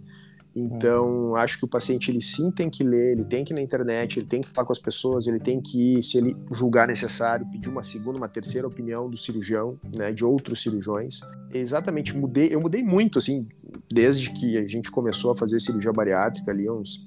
Então, 0.55 1.35
acho 1.35 1.57
que 1.57 1.65
o 1.65 1.67
paciente 1.67 2.09
ele 2.09 2.21
sim 2.21 2.49
tem 2.49 2.69
que 2.69 2.81
ler, 2.81 3.11
ele 3.11 3.25
tem 3.25 3.43
que 3.43 3.51
ir 3.51 3.55
na 3.55 3.61
internet, 3.61 4.19
ele 4.19 4.27
tem 4.27 4.41
que 4.41 4.47
falar 4.47 4.65
com 4.65 4.71
as 4.71 4.79
pessoas, 4.79 5.27
ele 5.27 5.39
tem 5.39 5.59
que 5.59 5.97
ir, 5.97 6.03
se 6.03 6.17
ele 6.17 6.33
julgar 6.49 6.87
necessário, 6.87 7.45
pedir 7.51 7.67
uma 7.67 7.83
segunda, 7.83 8.17
uma 8.17 8.29
terceira 8.29 8.65
opinião 8.65 9.09
do 9.09 9.17
cirurgião, 9.17 9.77
né, 9.93 10.13
de 10.13 10.23
outros 10.23 10.61
cirurgiões. 10.61 11.19
Exatamente, 11.53 12.15
mudei, 12.15 12.47
eu 12.51 12.61
mudei 12.61 12.81
muito 12.81 13.19
assim, 13.19 13.49
desde 13.91 14.31
que 14.31 14.57
a 14.57 14.65
gente 14.65 14.89
começou 14.89 15.31
a 15.31 15.35
fazer 15.35 15.59
cirurgia 15.59 15.91
bariátrica 15.91 16.51
ali 16.51 16.69
uns 16.69 17.05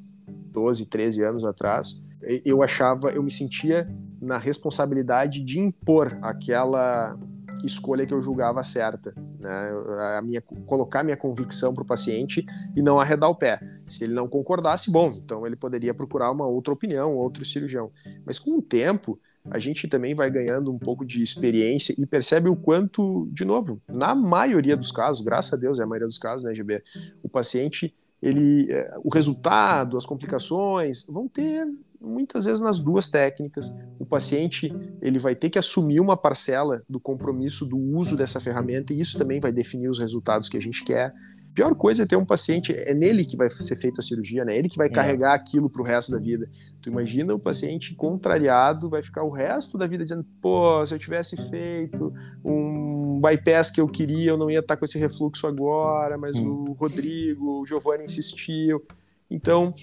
12, 0.53 0.87
13 0.91 1.25
anos 1.25 1.45
atrás. 1.47 2.05
Eu 2.45 2.63
achava, 2.63 3.11
eu 3.11 3.23
me 3.23 3.31
sentia 3.31 3.89
na 4.21 4.37
responsabilidade 4.37 5.43
de 5.43 5.59
impor 5.59 6.19
aquela 6.21 7.17
escolha 7.65 8.07
que 8.07 8.15
eu 8.15 8.23
julgava 8.23 8.63
certa, 8.63 9.15
né? 9.41 9.71
A 10.19 10.23
minha, 10.23 10.41
colocar 10.41 11.03
minha 11.03 11.17
convicção 11.17 11.75
para 11.75 11.83
o 11.83 11.87
paciente 11.87 12.45
e 12.77 12.83
não 12.83 13.01
arredar 13.01 13.31
o 13.31 13.35
pé. 13.35 13.61
Se 13.87 14.05
ele 14.05 14.15
não 14.15 14.29
concordasse, 14.29 14.91
bom, 14.91 15.13
então 15.23 15.47
ele 15.47 15.57
poderia 15.57 15.95
procurar 15.95 16.31
uma 16.31 16.47
outra 16.47 16.73
opinião, 16.73 17.15
outro 17.15 17.45
cirurgião. 17.45 17.91
Mas 18.25 18.39
com 18.39 18.59
o 18.59 18.63
tempo, 18.63 19.19
a 19.51 19.59
gente 19.59 19.89
também 19.89 20.15
vai 20.15 20.31
ganhando 20.31 20.73
um 20.73 20.79
pouco 20.79 21.05
de 21.05 21.23
experiência 21.23 21.95
e 21.99 22.07
percebe 22.07 22.49
o 22.49 22.57
quanto, 22.57 23.29
de 23.33 23.45
novo, 23.45 23.81
na 23.89 24.15
maioria 24.15 24.77
dos 24.77 24.93
casos, 24.93 25.25
graças 25.25 25.53
a 25.53 25.57
Deus 25.57 25.79
é 25.79 25.83
a 25.83 25.87
maioria 25.87 26.09
dos 26.09 26.19
casos, 26.19 26.45
né, 26.45 26.55
GB, 26.55 26.83
o 27.23 27.29
paciente 27.29 27.95
ele, 28.21 28.71
é, 28.71 28.95
o 29.03 29.09
resultado, 29.13 29.97
as 29.97 30.05
complicações 30.05 31.07
vão 31.07 31.29
ter 31.29 31.67
muitas 32.01 32.45
vezes 32.45 32.61
nas 32.61 32.79
duas 32.79 33.09
técnicas. 33.09 33.73
O 33.99 34.07
paciente 34.07 34.73
ele 35.03 35.19
vai 35.19 35.35
ter 35.35 35.51
que 35.51 35.59
assumir 35.59 36.01
uma 36.01 36.17
parcela 36.17 36.83
do 36.89 37.01
compromisso 37.01 37.67
do 37.67 37.77
uso 37.77 38.17
dessa 38.17 38.41
ferramenta 38.41 38.93
e 38.93 39.01
isso 39.01 39.19
também 39.19 39.41
vai 39.41 39.53
definir 39.53 39.89
os 39.89 39.99
resultados 39.99 40.49
que 40.49 40.57
a 40.57 40.61
gente 40.61 40.85
quer. 40.85 41.13
Pior 41.55 41.75
coisa 41.75 42.05
é 42.05 42.07
ter 42.07 42.15
um 42.15 42.25
paciente, 42.25 42.73
é 42.73 42.95
nele 42.95 43.25
que 43.25 43.37
vai 43.37 43.51
ser 43.51 43.75
feita 43.75 44.01
a 44.01 44.05
cirurgia, 44.05 44.45
né? 44.45 44.57
Ele 44.57 44.69
que 44.69 44.77
vai 44.77 44.87
é. 44.87 44.91
carregar 44.91 45.35
aquilo 45.35 45.69
para 45.69 45.83
o 45.83 45.85
resto 45.85 46.13
da 46.13 46.19
vida. 46.19 46.49
Tu 46.81 46.89
imagina 46.89 47.35
o 47.35 47.39
paciente 47.39 47.97
contrariado, 47.97 48.89
vai 48.89 49.03
ficar 49.03 49.25
o 49.25 49.31
resto 49.31 49.77
da 49.77 49.85
vida 49.85 50.05
dizendo: 50.05 50.25
pô, 50.41 50.87
se 50.87 50.95
eu 50.95 50.99
tivesse 51.01 51.37
feito 51.51 52.13
um 52.45 53.21
bypass 53.21 53.73
que 53.73 53.81
eu 53.81 53.89
queria, 53.89 54.31
eu 54.31 54.37
não 54.37 54.49
ia 54.49 54.61
estar 54.61 54.77
com 54.77 54.85
esse 54.85 54.99
refluxo 54.99 55.49
agora, 55.49 56.17
mas 56.17 56.37
hum. 56.37 56.67
o 56.69 56.73
Rodrigo, 56.75 57.63
o 57.63 57.67
Giovanni 57.67 58.05
insistiu. 58.05 58.81
Então, 59.29 59.75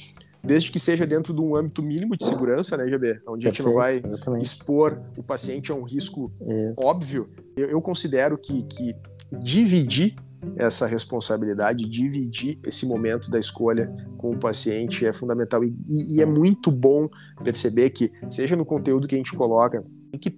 desde 0.46 0.72
que 0.72 0.80
seja 0.80 1.06
dentro 1.06 1.34
de 1.34 1.42
um 1.42 1.56
âmbito 1.56 1.82
mínimo 1.82 2.16
de 2.16 2.26
segurança, 2.26 2.78
né, 2.78 2.88
GB? 2.88 3.22
Onde 3.28 3.46
Perfeito, 3.46 3.48
a 3.48 3.52
gente 3.52 3.64
não 3.64 3.74
vai 3.74 3.96
exatamente. 3.96 4.46
expor 4.46 4.98
o 5.18 5.24
paciente 5.24 5.72
a 5.72 5.76
um 5.76 5.84
risco 5.84 6.32
Isso. 6.42 6.76
óbvio. 6.80 7.30
Eu, 7.56 7.70
eu, 7.70 7.82
considero 7.82 8.38
que, 8.38 8.64
que 8.64 8.96
dividir 9.42 10.16
essa 10.56 10.88
responsabilidade, 10.88 11.90
dividir 11.90 12.60
esse 12.64 12.86
momento 12.86 13.30
da 13.30 13.40
escolha 13.40 13.94
com 14.18 14.32
o 14.32 14.40
paciente 14.40 15.06
é 15.06 15.14
fundamental 15.14 15.64
e, 15.64 15.76
e, 15.88 16.22
é 16.22 16.26
muito 16.26 16.72
bom 16.72 17.08
perceber 17.44 17.90
que, 17.92 18.12
seja 18.30 18.56
no 18.56 18.66
conteúdo 18.66 19.08
que 19.08 19.16
a 19.16 19.18
gente 19.18 19.34
coloca, 19.34 19.82
que 20.20 20.32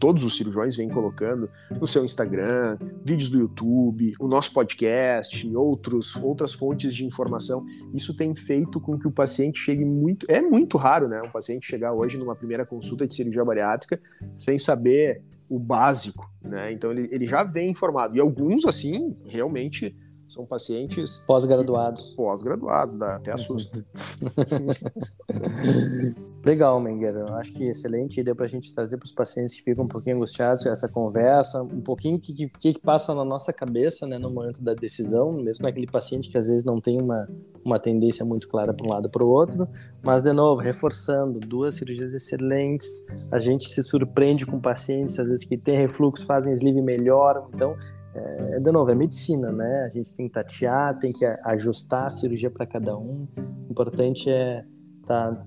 todos 0.00 0.24
os 0.24 0.36
cirurgiões 0.36 0.76
vêm 0.76 0.88
colocando 0.88 1.48
no 1.78 1.86
seu 1.86 2.04
Instagram, 2.04 2.78
vídeos 3.04 3.30
do 3.30 3.38
YouTube, 3.38 4.14
o 4.18 4.26
nosso 4.26 4.52
podcast, 4.52 5.46
outros, 5.54 6.16
outras 6.16 6.52
fontes 6.52 6.94
de 6.94 7.04
informação, 7.04 7.64
isso 7.94 8.16
tem 8.16 8.34
feito 8.34 8.80
com 8.80 8.98
que 8.98 9.06
o 9.06 9.10
paciente 9.10 9.58
chegue 9.58 9.84
muito. 9.84 10.26
É 10.28 10.40
muito 10.40 10.76
raro, 10.78 11.08
né? 11.08 11.20
Um 11.24 11.30
paciente 11.30 11.66
chegar 11.66 11.92
hoje 11.92 12.18
numa 12.18 12.34
primeira 12.34 12.64
consulta 12.64 13.06
de 13.06 13.14
cirurgia 13.14 13.44
bariátrica 13.44 14.00
sem 14.36 14.58
saber 14.58 15.22
o 15.50 15.58
básico, 15.58 16.24
né? 16.40 16.72
Então 16.72 16.92
ele, 16.92 17.08
ele 17.10 17.26
já 17.26 17.42
vem 17.42 17.70
informado. 17.70 18.16
E 18.16 18.20
alguns, 18.20 18.64
assim, 18.64 19.16
realmente 19.26 19.92
são 20.32 20.46
pacientes 20.46 21.18
pós-graduados. 21.18 22.14
Pós-graduados, 22.14 22.96
dá 22.96 23.16
até 23.16 23.32
assusta. 23.32 23.84
Legal, 26.44 26.80
Menger. 26.80 27.14
Eu 27.16 27.34
acho 27.34 27.52
que 27.52 27.64
excelente 27.64 28.20
ideia 28.20 28.34
para 28.34 28.46
a 28.46 28.48
gente 28.48 28.74
trazer 28.74 28.96
para 28.96 29.04
os 29.04 29.12
pacientes 29.12 29.54
que 29.54 29.62
ficam 29.62 29.84
um 29.84 29.88
pouquinho 29.88 30.16
angustiados 30.16 30.64
essa 30.64 30.88
conversa, 30.88 31.62
um 31.62 31.80
pouquinho 31.80 32.16
o 32.16 32.20
que, 32.20 32.32
que, 32.32 32.48
que, 32.48 32.78
passa 32.78 33.14
na 33.14 33.24
nossa 33.24 33.52
cabeça 33.52 34.06
né, 34.06 34.18
no 34.18 34.30
momento 34.30 34.62
da 34.62 34.72
decisão, 34.72 35.30
mesmo 35.32 35.66
aquele 35.68 35.86
paciente 35.86 36.30
que 36.30 36.38
às 36.38 36.46
vezes 36.46 36.64
não 36.64 36.80
tem 36.80 37.00
uma, 37.00 37.28
uma 37.64 37.78
tendência 37.78 38.24
muito 38.24 38.48
clara 38.48 38.72
para 38.72 38.86
um 38.86 38.90
lado 38.90 39.10
para 39.10 39.22
o 39.22 39.28
outro. 39.28 39.68
Mas, 40.02 40.22
de 40.22 40.32
novo, 40.32 40.62
reforçando, 40.62 41.38
duas 41.40 41.74
cirurgias 41.74 42.14
excelentes. 42.14 43.04
A 43.30 43.38
gente 43.38 43.68
se 43.68 43.82
surpreende 43.82 44.46
com 44.46 44.58
pacientes, 44.58 45.18
às 45.18 45.28
vezes, 45.28 45.44
que 45.44 45.58
tem 45.58 45.76
refluxo, 45.76 46.24
fazem 46.24 46.54
sleeve 46.54 46.80
melhor. 46.80 47.48
Então, 47.54 47.76
é, 48.14 48.60
de 48.60 48.72
novo, 48.72 48.90
é 48.90 48.94
medicina, 48.94 49.52
né? 49.52 49.84
A 49.84 49.88
gente 49.88 50.14
tem 50.14 50.26
que 50.26 50.32
tatear, 50.32 50.98
tem 50.98 51.12
que 51.12 51.24
ajustar 51.44 52.06
a 52.06 52.10
cirurgia 52.10 52.50
para 52.50 52.66
cada 52.66 52.96
um. 52.96 53.28
O 53.36 53.70
importante 53.70 54.28
é 54.28 54.64
tá, 55.06 55.44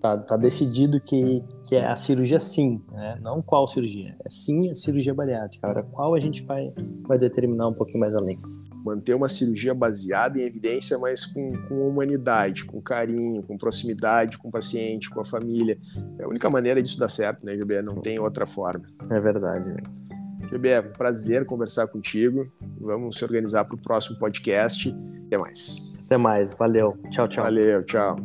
tá, 0.00 0.18
tá 0.18 0.36
decidido 0.36 1.00
que, 1.00 1.42
que 1.66 1.74
é 1.74 1.86
a 1.86 1.96
cirurgia 1.96 2.38
sim, 2.38 2.80
né? 2.92 3.18
Não 3.20 3.42
qual 3.42 3.66
cirurgia, 3.66 4.14
é 4.24 4.30
sim 4.30 4.70
a 4.70 4.74
cirurgia 4.74 5.12
bariátrica. 5.12 5.66
Agora, 5.66 5.82
qual 5.82 6.14
a 6.14 6.20
gente 6.20 6.44
vai, 6.44 6.72
vai 7.06 7.18
determinar 7.18 7.68
um 7.68 7.74
pouquinho 7.74 8.00
mais 8.00 8.14
além. 8.14 8.36
Manter 8.84 9.14
uma 9.14 9.28
cirurgia 9.28 9.74
baseada 9.74 10.38
em 10.38 10.42
evidência, 10.42 10.96
mas 10.96 11.26
com, 11.26 11.50
com 11.68 11.88
humanidade, 11.88 12.64
com 12.64 12.80
carinho, 12.80 13.42
com 13.42 13.58
proximidade 13.58 14.38
com 14.38 14.46
o 14.46 14.50
paciente, 14.50 15.10
com 15.10 15.20
a 15.20 15.24
família. 15.24 15.76
É 16.20 16.24
a 16.24 16.28
única 16.28 16.48
maneira 16.48 16.80
disso 16.80 17.00
dar 17.00 17.08
certo, 17.08 17.44
né, 17.44 17.56
GB? 17.56 17.82
Não 17.82 17.96
tem 17.96 18.20
outra 18.20 18.46
forma. 18.46 18.84
É 19.10 19.20
verdade, 19.20 19.68
né? 19.70 20.05
GB, 20.48 20.68
é 20.68 20.80
um 20.80 20.92
prazer 20.92 21.44
conversar 21.44 21.86
contigo. 21.88 22.46
Vamos 22.80 23.18
se 23.18 23.24
organizar 23.24 23.64
para 23.64 23.74
o 23.74 23.78
próximo 23.78 24.18
podcast. 24.18 24.94
Até 25.26 25.38
mais. 25.38 25.92
Até 26.04 26.16
mais. 26.16 26.52
Valeu. 26.52 26.90
Tchau, 27.10 27.28
tchau. 27.28 27.44
Valeu, 27.44 27.82
tchau. 27.84 28.16